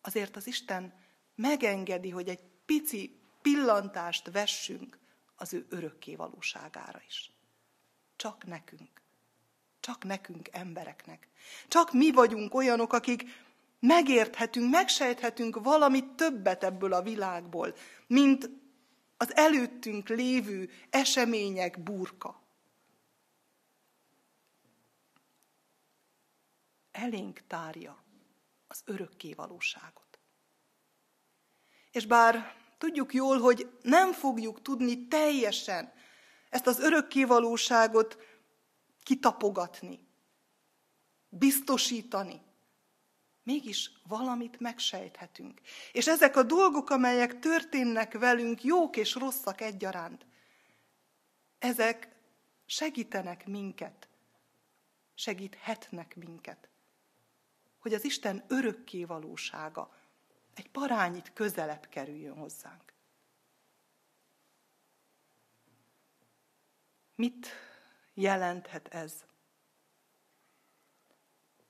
[0.00, 0.94] azért az Isten
[1.34, 4.98] megengedi, hogy egy pici pillantást vessünk
[5.36, 7.32] az ő örökké valóságára is.
[8.16, 8.99] Csak nekünk.
[9.80, 11.28] Csak nekünk embereknek.
[11.68, 13.24] Csak mi vagyunk olyanok, akik
[13.80, 17.74] megérthetünk, megsejthetünk valamit többet ebből a világból,
[18.06, 18.50] mint
[19.16, 22.42] az előttünk lévő események burka.
[26.92, 28.04] Elénk tárja
[28.66, 30.18] az örökké valóságot.
[31.90, 35.92] És bár tudjuk jól, hogy nem fogjuk tudni teljesen
[36.50, 38.18] ezt az örökkévalóságot
[39.02, 40.06] kitapogatni,
[41.28, 42.42] biztosítani,
[43.42, 45.60] mégis valamit megsejthetünk.
[45.92, 50.26] És ezek a dolgok, amelyek történnek velünk, jók és rosszak egyaránt,
[51.58, 52.16] ezek
[52.66, 54.08] segítenek minket,
[55.14, 56.68] segíthetnek minket,
[57.78, 59.96] hogy az Isten örökké valósága
[60.54, 62.92] egy parányit közelebb kerüljön hozzánk.
[67.14, 67.48] Mit
[68.14, 69.12] jelenthet ez?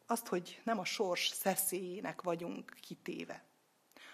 [0.06, 3.44] Azt, hogy nem a sors szeszélyének vagyunk kitéve.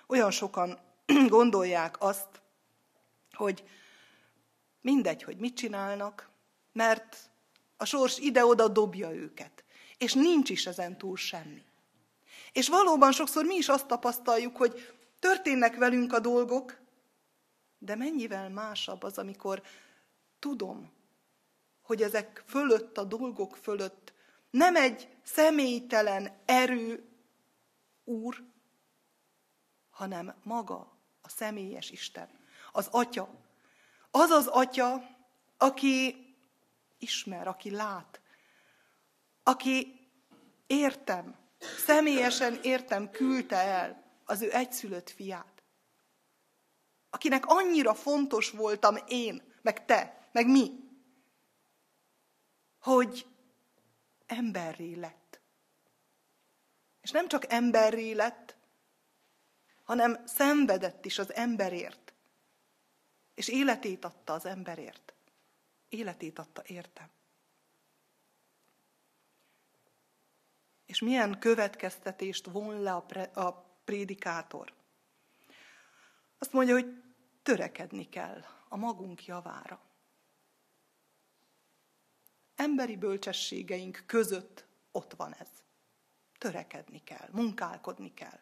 [0.07, 0.79] Olyan sokan
[1.29, 2.43] gondolják azt,
[3.33, 3.65] hogy
[4.81, 6.31] mindegy, hogy mit csinálnak,
[6.73, 7.31] mert
[7.77, 9.65] a sors ide-oda dobja őket,
[9.99, 11.65] és nincs is ezen túl semmi.
[12.53, 16.79] És valóban sokszor mi is azt tapasztaljuk, hogy történnek velünk a dolgok,
[17.79, 19.63] de mennyivel másabb az, amikor
[20.39, 20.93] tudom,
[21.87, 24.13] hogy ezek fölött, a dolgok fölött
[24.51, 27.09] nem egy személytelen erő
[28.05, 28.45] úr,
[29.91, 32.29] hanem maga a személyes Isten,
[32.73, 33.29] az Atya.
[34.11, 35.09] Az az Atya,
[35.57, 36.27] aki
[36.99, 38.21] ismer, aki lát,
[39.43, 40.09] aki
[40.67, 45.63] értem, Személyesen értem, küldte el az ő egyszülött fiát,
[47.11, 50.86] akinek annyira fontos voltam én, meg te, meg mi,
[52.87, 53.27] hogy
[54.27, 55.41] emberré lett.
[57.01, 58.57] És nem csak emberré lett,
[59.85, 62.15] hanem szenvedett is az emberért.
[63.35, 65.15] És életét adta az emberért.
[65.89, 67.11] Életét adta értem.
[70.87, 73.51] És milyen következtetést von le a, pre, a
[73.85, 74.73] prédikátor?
[76.39, 77.03] Azt mondja, hogy
[77.43, 79.86] törekedni kell a magunk javára.
[82.57, 85.49] Emberi bölcsességeink között ott van ez.
[86.39, 88.41] Törekedni kell, munkálkodni kell.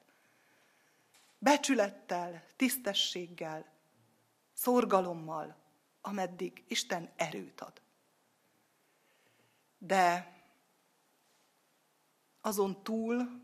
[1.39, 3.73] Becsülettel, tisztességgel,
[4.53, 5.57] szorgalommal,
[6.01, 7.83] ameddig Isten erőt ad.
[9.79, 10.33] De
[12.41, 13.43] azon túl,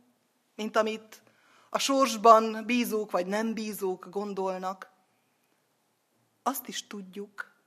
[0.54, 1.22] mint amit
[1.70, 4.90] a sorsban bízók vagy nem bízók gondolnak,
[6.42, 7.62] azt is tudjuk,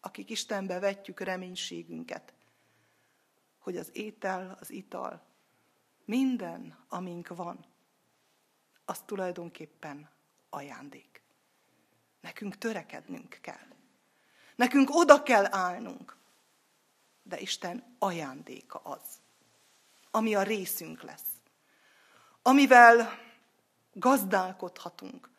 [0.00, 2.34] akik Istenbe vetjük reménységünket,
[3.68, 5.22] hogy az étel, az ital,
[6.04, 7.64] minden, amink van,
[8.84, 10.10] az tulajdonképpen
[10.50, 11.22] ajándék.
[12.20, 13.66] Nekünk törekednünk kell.
[14.56, 16.16] Nekünk oda kell állnunk.
[17.22, 19.20] De Isten ajándéka az,
[20.10, 21.40] ami a részünk lesz.
[22.42, 23.18] Amivel
[23.92, 25.30] gazdálkodhatunk,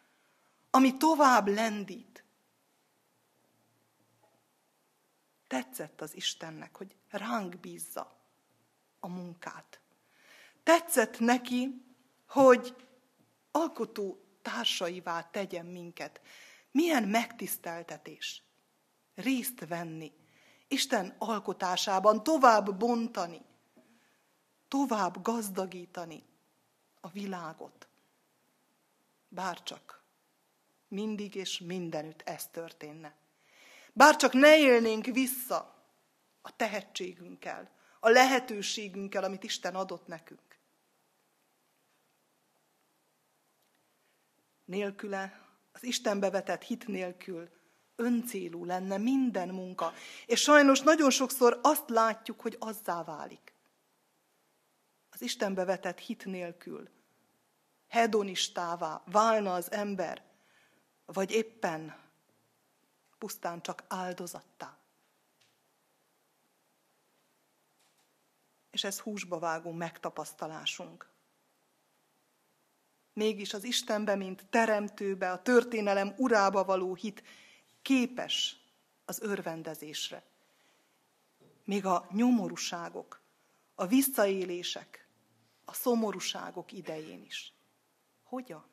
[0.69, 2.23] ami tovább lendít.
[5.47, 8.17] Tetszett az Istennek, hogy ránk bízza
[9.07, 9.79] munkát.
[10.63, 11.85] Tetszett neki,
[12.27, 12.75] hogy
[13.51, 16.21] alkotó társaivá tegyen minket.
[16.71, 18.43] Milyen megtiszteltetés
[19.15, 20.11] részt venni,
[20.71, 23.41] Isten alkotásában tovább bontani,
[24.67, 26.23] tovább gazdagítani
[27.01, 27.87] a világot.
[29.27, 30.03] Bárcsak
[30.87, 33.15] mindig és mindenütt ez történne.
[33.93, 35.83] Bárcsak ne élnénk vissza
[36.41, 40.57] a tehetségünkkel, a lehetőségünkkel, amit Isten adott nekünk.
[44.65, 47.49] Nélküle, az Istenbe vetett hit nélkül
[47.95, 49.93] öncélú lenne minden munka.
[50.25, 53.53] És sajnos nagyon sokszor azt látjuk, hogy azzá válik.
[55.09, 56.89] Az Istenbe vetett hit nélkül
[57.87, 60.23] hedonistává válna az ember,
[61.05, 61.97] vagy éppen
[63.17, 64.78] pusztán csak áldozattá.
[68.71, 71.09] És ez húsba vágó megtapasztalásunk.
[73.13, 77.23] Mégis az Istenbe, mint teremtőbe, a történelem urába való hit
[77.81, 78.55] képes
[79.05, 80.23] az örvendezésre.
[81.63, 83.21] Még a nyomorúságok,
[83.75, 85.07] a visszaélések,
[85.65, 87.53] a szomorúságok idején is.
[88.23, 88.65] Hogyan?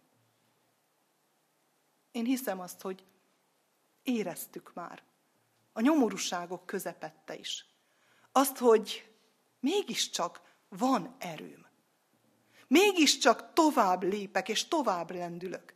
[2.11, 3.05] Én hiszem azt, hogy
[4.03, 5.03] éreztük már
[5.73, 7.67] a nyomorúságok közepette is.
[8.33, 9.16] Azt, hogy
[9.61, 11.67] mégiscsak van erőm.
[12.69, 15.75] Mégiscsak tovább lépek és tovább lendülök.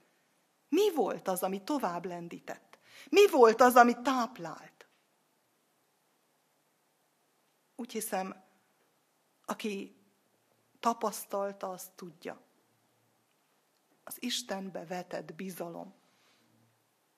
[0.69, 2.79] Mi volt az, ami tovább lendített?
[3.09, 4.87] Mi volt az, ami táplált?
[7.77, 8.45] Úgy hiszem,
[9.45, 9.97] aki
[10.81, 12.41] tapasztalta, azt tudja.
[14.05, 15.95] Az Istenbe vetett bizalom.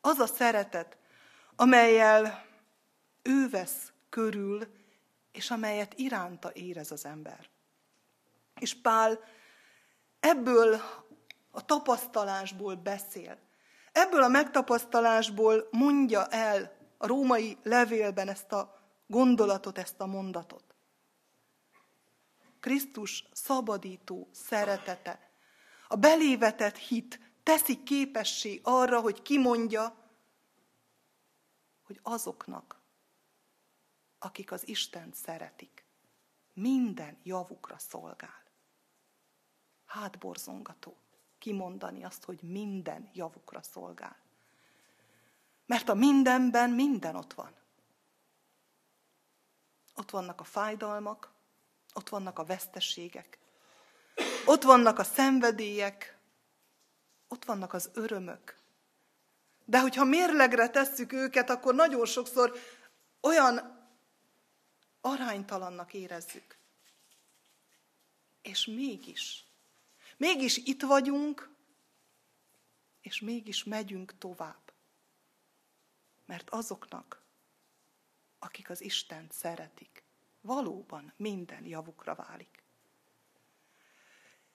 [0.00, 0.98] Az a szeretet,
[1.56, 2.46] amelyel
[3.22, 4.82] ő vesz körül,
[5.33, 7.49] és amelyet iránta érez az ember.
[8.61, 9.20] És Pál
[10.20, 10.80] ebből
[11.51, 13.39] a tapasztalásból beszél.
[13.93, 20.64] Ebből a megtapasztalásból mondja el a római levélben ezt a gondolatot, ezt a mondatot.
[22.61, 25.30] Krisztus szabadító szeretete,
[25.89, 29.95] a belévetett hit teszi képessé arra, hogy kimondja,
[31.83, 32.82] hogy azoknak,
[34.23, 35.85] akik az Istent szeretik,
[36.53, 38.43] minden javukra szolgál.
[39.85, 40.97] Hátborzongató
[41.39, 44.16] kimondani azt, hogy minden javukra szolgál.
[45.66, 47.55] Mert a mindenben minden ott van.
[49.95, 51.33] Ott vannak a fájdalmak,
[51.95, 53.39] ott vannak a veszteségek,
[54.47, 56.18] ott vannak a szenvedélyek,
[57.29, 58.57] ott vannak az örömök.
[59.64, 62.59] De hogyha mérlegre tesszük őket, akkor nagyon sokszor
[63.20, 63.72] olyan
[65.03, 66.57] aránytalannak érezzük.
[68.42, 69.44] És mégis
[70.22, 71.50] Mégis itt vagyunk,
[73.00, 74.72] és mégis megyünk tovább.
[76.24, 77.22] Mert azoknak,
[78.38, 80.03] akik az Istent szeretik,
[80.40, 82.62] valóban minden javukra válik.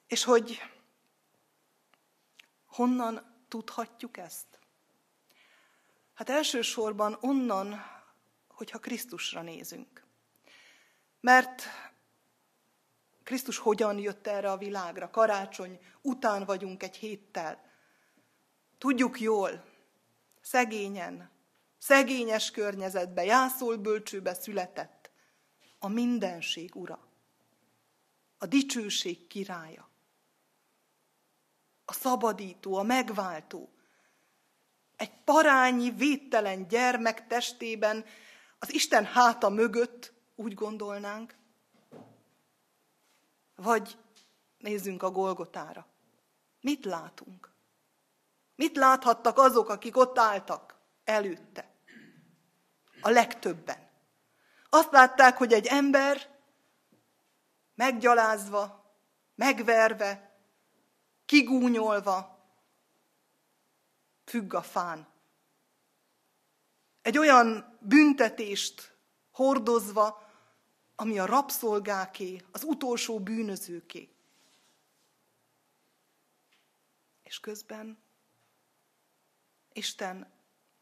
[0.07, 0.61] És hogy
[2.65, 4.59] honnan tudhatjuk ezt?
[6.13, 7.81] Hát elsősorban onnan,
[8.47, 10.05] hogyha Krisztusra nézünk.
[11.20, 11.63] Mert
[13.24, 15.09] Krisztus hogyan jött erre a világra?
[15.09, 17.65] Karácsony után vagyunk egy héttel.
[18.78, 19.63] Tudjuk jól,
[20.41, 21.30] szegényen,
[21.78, 25.11] szegényes környezetbe, jászol bölcsőbe született
[25.80, 27.07] a mindenség ura,
[28.38, 29.89] a dicsőség királya,
[31.86, 33.70] a szabadító, a megváltó.
[34.95, 38.05] egy parányi, védtelen gyermek testében,
[38.59, 41.35] az Isten háta mögött, úgy gondolnánk.
[43.55, 43.97] Vagy
[44.57, 45.88] nézzünk a Golgotára.
[46.61, 47.51] Mit látunk?
[48.55, 51.75] Mit láthattak azok, akik ott álltak előtte?
[53.01, 53.89] A legtöbben.
[54.69, 56.39] Azt látták, hogy egy ember
[57.75, 58.93] meggyalázva,
[59.35, 60.39] megverve,
[61.25, 62.49] kigúnyolva,
[64.25, 65.07] függ a fán.
[67.01, 68.97] Egy olyan büntetést
[69.31, 70.26] hordozva,
[70.99, 74.09] ami a rabszolgáké, az utolsó bűnözőké.
[77.23, 77.97] És közben
[79.73, 80.31] Isten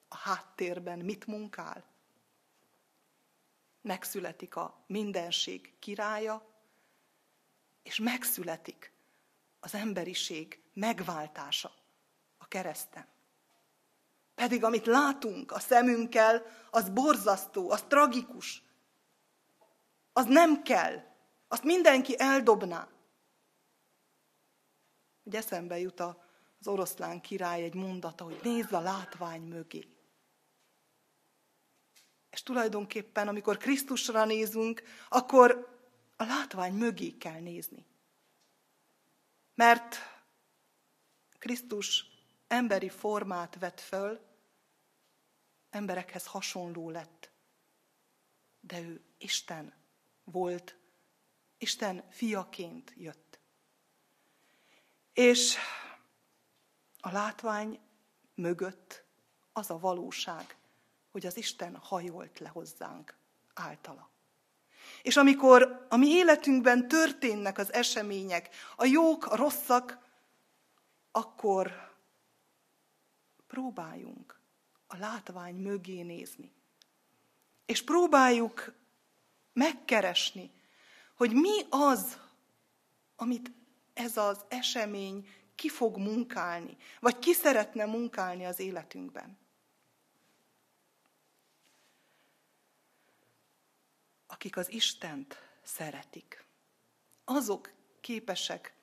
[0.07, 1.86] a háttérben mit munkál?
[3.82, 6.45] Megszületik a mindenség királya,
[7.84, 8.91] és megszületik
[9.59, 11.74] az emberiség megváltása
[12.38, 13.07] a kereszten.
[14.36, 18.64] Pedig amit látunk a szemünkkel, az borzasztó, az tragikus.
[20.18, 21.03] Az nem kell.
[21.47, 22.88] Azt mindenki eldobná.
[25.24, 29.88] Ugye eszembe jut az oroszlán király egy mondata, hogy nézz a látvány mögé.
[32.30, 35.78] És tulajdonképpen, amikor Krisztusra nézünk, akkor
[36.16, 37.86] a látvány mögé kell nézni.
[39.55, 39.95] Mert
[41.38, 42.05] Krisztus
[42.47, 44.20] emberi formát vett föl,
[45.70, 47.30] emberekhez hasonló lett.
[48.59, 49.84] De ő Isten
[50.26, 50.76] volt,
[51.57, 53.39] Isten fiaként jött.
[55.13, 55.57] És
[56.99, 57.80] a látvány
[58.36, 59.03] mögött
[59.53, 60.57] az a valóság,
[61.11, 63.15] hogy az Isten hajolt le hozzánk
[63.53, 64.09] általa.
[65.01, 69.99] És amikor a mi életünkben történnek az események, a jók, a rosszak,
[71.11, 71.93] akkor
[73.47, 74.39] próbáljunk
[74.88, 76.53] a látvány mögé nézni.
[77.65, 78.73] És próbáljuk
[79.56, 80.51] megkeresni,
[81.16, 82.20] hogy mi az,
[83.16, 83.51] amit
[83.93, 89.38] ez az esemény ki fog munkálni, vagy ki szeretne munkálni az életünkben.
[94.28, 96.45] Akik az Istent szeretik,
[97.24, 98.74] azok képesek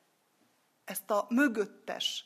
[0.85, 2.25] ezt a mögöttes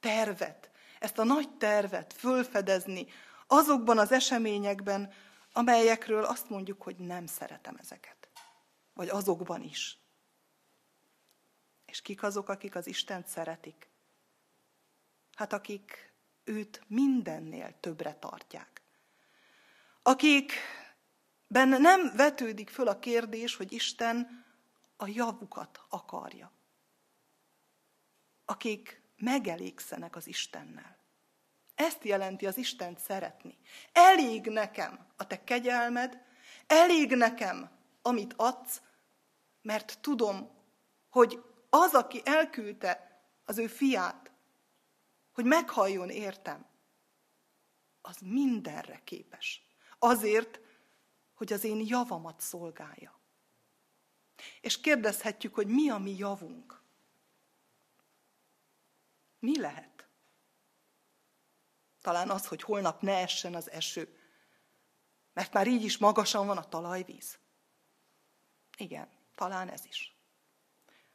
[0.00, 3.06] tervet, ezt a nagy tervet fölfedezni
[3.46, 5.12] azokban az eseményekben,
[5.60, 8.28] amelyekről azt mondjuk, hogy nem szeretem ezeket.
[8.92, 9.98] Vagy azokban is.
[11.86, 13.88] És kik azok, akik az Istent szeretik?
[15.34, 16.12] Hát akik
[16.44, 18.82] őt mindennél többre tartják.
[20.02, 20.52] Akik
[21.46, 24.44] benne nem vetődik föl a kérdés, hogy Isten
[24.96, 26.52] a javukat akarja.
[28.44, 30.99] Akik megelégszenek az Istennel.
[31.80, 33.58] Ezt jelenti az Istent szeretni.
[33.92, 36.22] Elég nekem a te kegyelmed,
[36.66, 37.70] elég nekem,
[38.02, 38.82] amit adsz,
[39.62, 40.50] mert tudom,
[41.10, 44.30] hogy az, aki elküldte az ő fiát,
[45.32, 46.66] hogy meghalljon értem,
[48.00, 49.62] az mindenre képes.
[49.98, 50.60] Azért,
[51.34, 53.20] hogy az én javamat szolgálja.
[54.60, 56.82] És kérdezhetjük, hogy mi a mi javunk.
[59.38, 59.89] Mi lehet?
[62.00, 64.16] Talán az, hogy holnap ne essen az eső,
[65.32, 67.38] mert már így is magasan van a talajvíz.
[68.76, 70.14] Igen, talán ez is.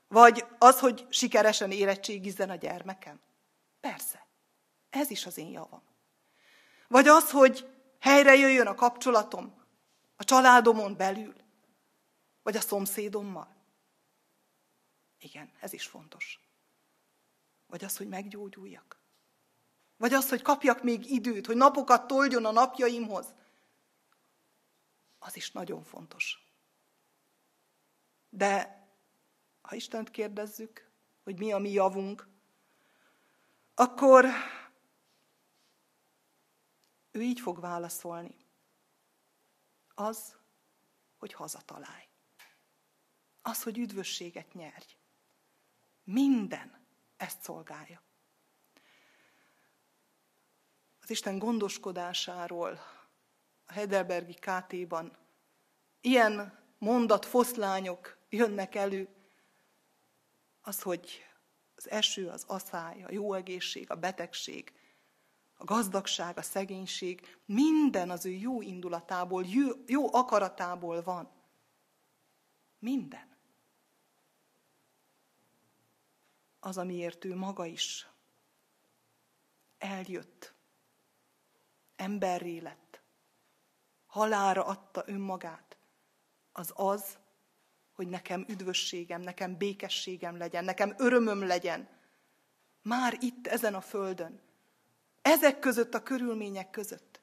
[0.08, 3.22] Vagy az, hogy sikeresen érettségizzen a gyermekem.
[3.80, 4.28] Persze,
[4.90, 5.84] ez is az én javam.
[6.88, 7.70] Vagy az, hogy
[8.00, 9.64] helyre jöjjön a kapcsolatom
[10.16, 11.36] a családomon belül,
[12.44, 13.56] vagy a szomszédommal.
[15.20, 16.40] Igen, ez is fontos.
[17.68, 19.05] Vagy az, hogy meggyógyuljak.
[19.98, 23.34] Vagy az, hogy kapjak még időt, hogy napokat toljon a napjaimhoz.
[25.20, 26.40] Az is nagyon fontos.
[28.30, 28.84] De
[29.62, 30.92] ha Istent kérdezzük,
[31.24, 32.28] hogy mi a mi javunk,
[33.76, 34.26] akkor
[37.12, 38.46] ő így fog válaszolni.
[39.94, 40.36] Az,
[41.18, 42.08] hogy hazatalálj.
[43.42, 44.98] Az, hogy üdvösséget nyerj.
[46.04, 46.86] Minden
[47.18, 48.02] ezt szolgálja.
[51.06, 52.80] Az Isten gondoskodásáról
[53.66, 55.18] a Heidelbergi KT-ban
[56.02, 59.10] ilyen mondat foszlányok jönnek elő,
[60.62, 61.26] az, hogy
[61.76, 64.74] az eső, az aszály, a jó egészség, a betegség,
[65.54, 71.32] a gazdagság, a szegénység, minden az ő jó indulatából, jó, jó akaratából van.
[72.80, 73.38] Minden.
[76.60, 78.08] Az, amiért ő maga is
[79.78, 80.55] eljött
[81.96, 83.02] emberré lett,
[84.06, 85.78] halára adta önmagát,
[86.52, 87.18] az az,
[87.96, 91.90] hogy nekem üdvösségem, nekem békességem legyen, nekem örömöm legyen.
[92.82, 94.40] Már itt, ezen a földön.
[95.22, 97.22] Ezek között a körülmények között.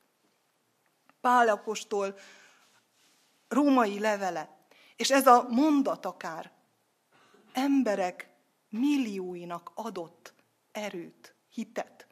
[1.20, 2.18] Pál apostol
[3.48, 4.66] római levele,
[4.96, 6.52] és ez a mondat akár
[7.52, 8.28] emberek
[8.68, 10.34] millióinak adott
[10.72, 12.06] erőt, hitet.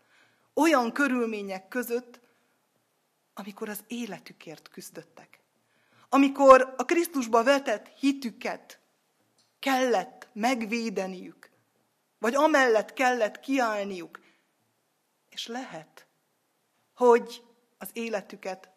[0.54, 2.19] Olyan körülmények között,
[3.40, 5.40] amikor az életükért küzdöttek.
[6.08, 8.80] Amikor a Krisztusba vetett hitüket
[9.58, 11.50] kellett megvédeniük,
[12.18, 14.20] vagy amellett kellett kiállniuk.
[15.28, 16.06] És lehet,
[16.94, 17.44] hogy
[17.78, 18.70] az életüket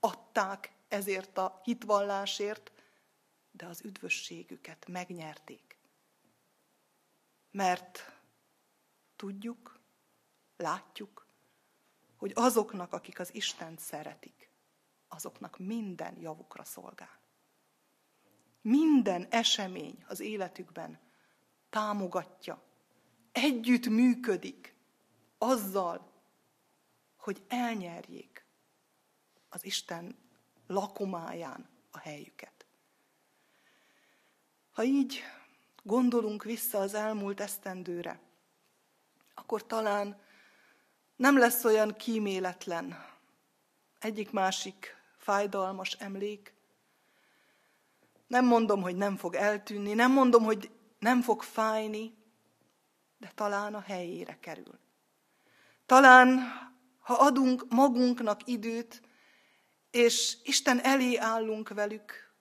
[0.00, 2.72] adták ezért a hitvallásért,
[3.50, 5.76] de az üdvösségüket megnyerték.
[7.50, 8.12] Mert
[9.16, 9.78] tudjuk,
[10.56, 11.19] látjuk,
[12.20, 14.50] hogy azoknak, akik az Istent szeretik,
[15.08, 17.20] azoknak minden javukra szolgál.
[18.60, 21.00] Minden esemény az életükben
[21.70, 22.62] támogatja,
[23.32, 24.74] együtt működik
[25.38, 26.12] azzal,
[27.16, 28.44] hogy elnyerjék
[29.48, 30.18] az Isten
[30.66, 32.66] lakomáján a helyüket.
[34.70, 35.20] Ha így
[35.82, 38.20] gondolunk vissza az elmúlt esztendőre,
[39.34, 40.28] akkor talán
[41.20, 43.04] nem lesz olyan kíméletlen
[43.98, 46.54] egyik-másik fájdalmas emlék.
[48.26, 52.14] Nem mondom, hogy nem fog eltűnni, nem mondom, hogy nem fog fájni,
[53.18, 54.78] de talán a helyére kerül.
[55.86, 56.38] Talán,
[57.00, 59.02] ha adunk magunknak időt,
[59.90, 62.32] és Isten elé állunk velük,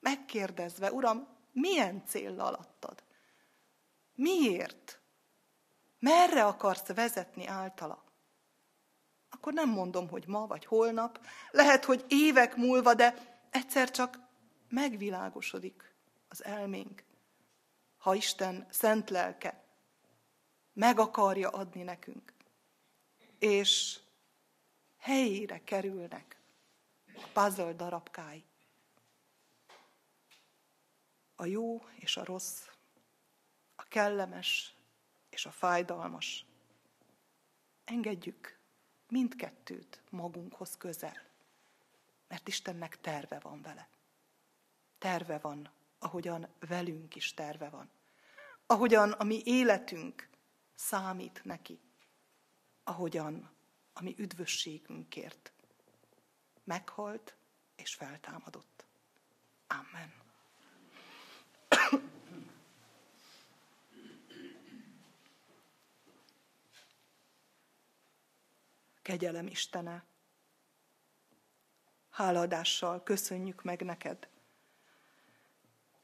[0.00, 3.02] megkérdezve, Uram, milyen cél alattad?
[4.14, 5.00] Miért?
[5.98, 8.08] Merre akarsz vezetni általa?
[9.30, 13.14] Akkor nem mondom, hogy ma vagy holnap, lehet, hogy évek múlva, de
[13.50, 14.18] egyszer csak
[14.68, 15.94] megvilágosodik
[16.28, 17.04] az elménk.
[17.98, 19.60] Ha Isten szent lelke
[20.72, 22.32] meg akarja adni nekünk,
[23.38, 24.00] és
[24.98, 26.40] helyére kerülnek
[27.14, 28.44] a puzzle darabkái.
[31.34, 32.66] A jó és a rossz,
[33.74, 34.74] a kellemes
[35.30, 36.44] és a fájdalmas.
[37.84, 38.58] Engedjük
[39.10, 41.28] mindkettőt magunkhoz közel,
[42.28, 43.88] mert Istennek terve van vele.
[44.98, 47.90] Terve van, ahogyan velünk is terve van.
[48.66, 50.28] Ahogyan a mi életünk
[50.74, 51.80] számít neki.
[52.84, 53.50] Ahogyan
[53.92, 55.52] a mi üdvösségünkért
[56.64, 57.34] meghalt
[57.76, 58.84] és feltámadott.
[59.66, 60.12] Amen.
[69.10, 70.04] Kegyelem Istene,
[72.10, 74.28] hálaadással köszönjük meg neked,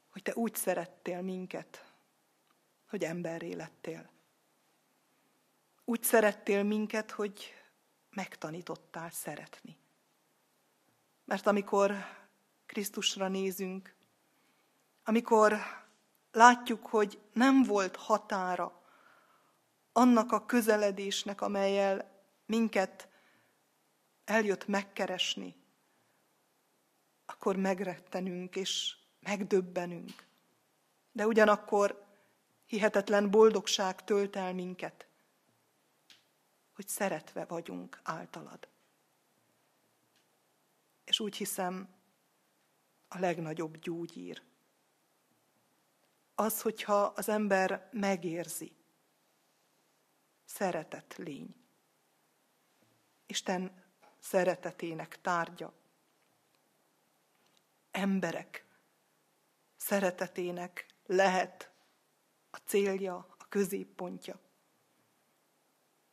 [0.09, 1.93] hogy te úgy szerettél minket,
[2.89, 4.09] hogy emberré lettél.
[5.85, 7.53] Úgy szerettél minket, hogy
[8.09, 9.77] megtanítottál szeretni.
[11.25, 11.95] Mert amikor
[12.65, 13.95] Krisztusra nézünk,
[15.03, 15.57] amikor
[16.31, 18.81] látjuk, hogy nem volt határa
[19.91, 22.15] annak a közeledésnek, amelyel
[22.47, 23.09] minket
[24.23, 25.55] eljött megkeresni,
[27.25, 30.25] akkor megrettenünk és megdöbbenünk.
[31.11, 32.05] De ugyanakkor
[32.65, 35.07] hihetetlen boldogság tölt el minket,
[36.73, 38.67] hogy szeretve vagyunk általad.
[41.03, 41.95] És úgy hiszem,
[43.07, 44.43] a legnagyobb gyógyír.
[46.35, 48.75] Az, hogyha az ember megérzi,
[50.45, 51.66] szeretett lény.
[53.27, 53.83] Isten
[54.19, 55.73] szeretetének tárgya.
[57.91, 58.65] Emberek
[59.75, 61.71] szeretetének lehet
[62.49, 64.39] a célja, a középpontja.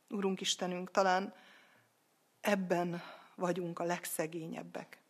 [0.08, 1.34] Urunk Istenünk, talán
[2.40, 3.02] ebben
[3.34, 5.02] vagyunk a legszegényebbek,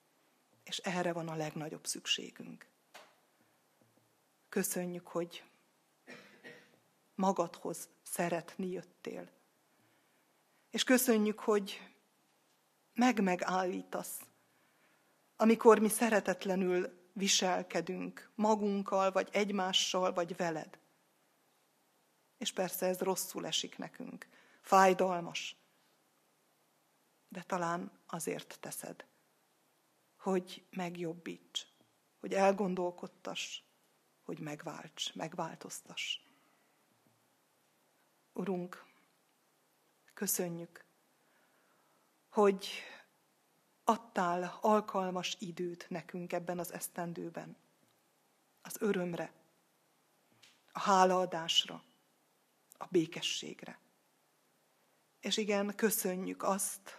[0.64, 2.66] és erre van a legnagyobb szükségünk.
[4.48, 5.44] Köszönjük, hogy
[7.14, 9.30] magadhoz szeretni jöttél.
[10.70, 11.93] És köszönjük, hogy
[12.94, 14.20] meg-megállítasz,
[15.36, 20.78] amikor mi szeretetlenül viselkedünk magunkkal, vagy egymással, vagy veled.
[22.38, 24.28] És persze ez rosszul esik nekünk,
[24.60, 25.56] fájdalmas.
[27.28, 29.04] De talán azért teszed,
[30.16, 31.66] hogy megjobbíts,
[32.20, 33.60] hogy elgondolkodtass,
[34.22, 36.18] hogy megválts, megváltoztass.
[38.32, 38.84] Urunk,
[40.14, 40.84] köszönjük,
[42.34, 42.68] hogy
[43.84, 47.56] adtál alkalmas időt nekünk ebben az esztendőben.
[48.62, 49.32] Az örömre,
[50.72, 51.82] a hálaadásra,
[52.78, 53.78] a békességre.
[55.20, 56.98] És igen, köszönjük azt,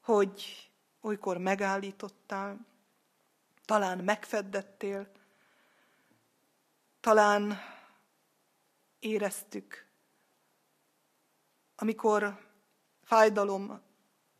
[0.00, 2.66] hogy olykor megállítottál,
[3.64, 5.10] talán megfeddettél,
[7.00, 7.58] talán
[8.98, 9.86] éreztük,
[11.74, 12.50] amikor
[13.02, 13.85] fájdalom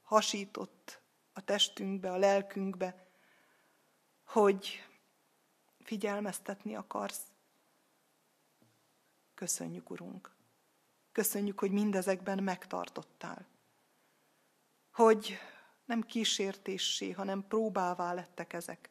[0.07, 1.01] hasított
[1.33, 3.07] a testünkbe, a lelkünkbe,
[4.25, 4.89] hogy
[5.81, 7.23] figyelmeztetni akarsz.
[9.35, 10.35] Köszönjük, Urunk.
[11.13, 13.47] Köszönjük, hogy mindezekben megtartottál.
[14.93, 15.39] Hogy
[15.85, 18.91] nem kísértéssé, hanem próbává lettek ezek.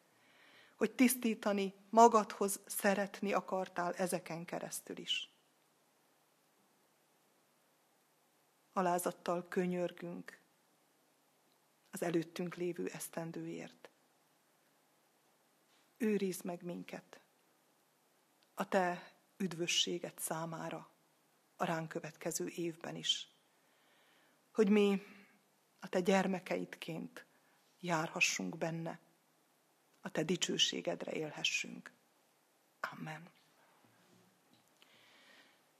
[0.76, 5.30] Hogy tisztítani, magadhoz szeretni akartál ezeken keresztül is.
[8.72, 10.45] Alázattal könyörgünk
[11.96, 13.90] az előttünk lévő esztendőért.
[15.96, 17.20] Őrizd meg minket
[18.54, 20.90] a te üdvösséget számára
[21.56, 23.28] a ránk következő évben is.
[24.52, 25.02] Hogy mi
[25.80, 27.26] a te gyermekeidként
[27.80, 29.00] járhassunk benne,
[30.00, 31.92] a te dicsőségedre élhessünk.
[32.80, 33.30] Amen.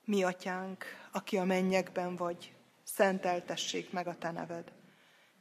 [0.05, 4.76] Mi, atyánk, aki a mennyekben vagy, szenteltessék meg a te neved.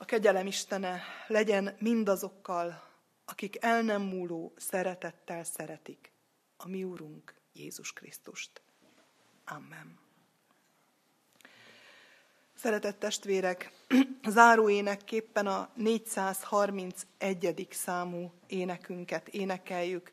[0.00, 2.88] A kegyelem Istene legyen mindazokkal,
[3.24, 6.12] akik el nem múló szeretettel szeretik
[6.56, 8.62] a mi Úrunk Jézus Krisztust.
[9.44, 9.98] Amen.
[12.54, 13.72] Szeretett testvérek,
[14.28, 17.68] záró énekképpen a 431.
[17.70, 20.12] számú énekünket énekeljük,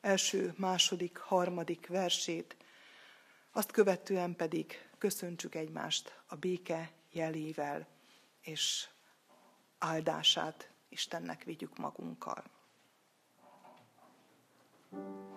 [0.00, 2.56] első, második, harmadik versét,
[3.52, 7.86] azt követően pedig köszöntsük egymást a béke jelével,
[8.40, 8.86] és
[9.82, 12.42] áldását Istennek vigyük magunkkal.
[14.90, 15.31] thank you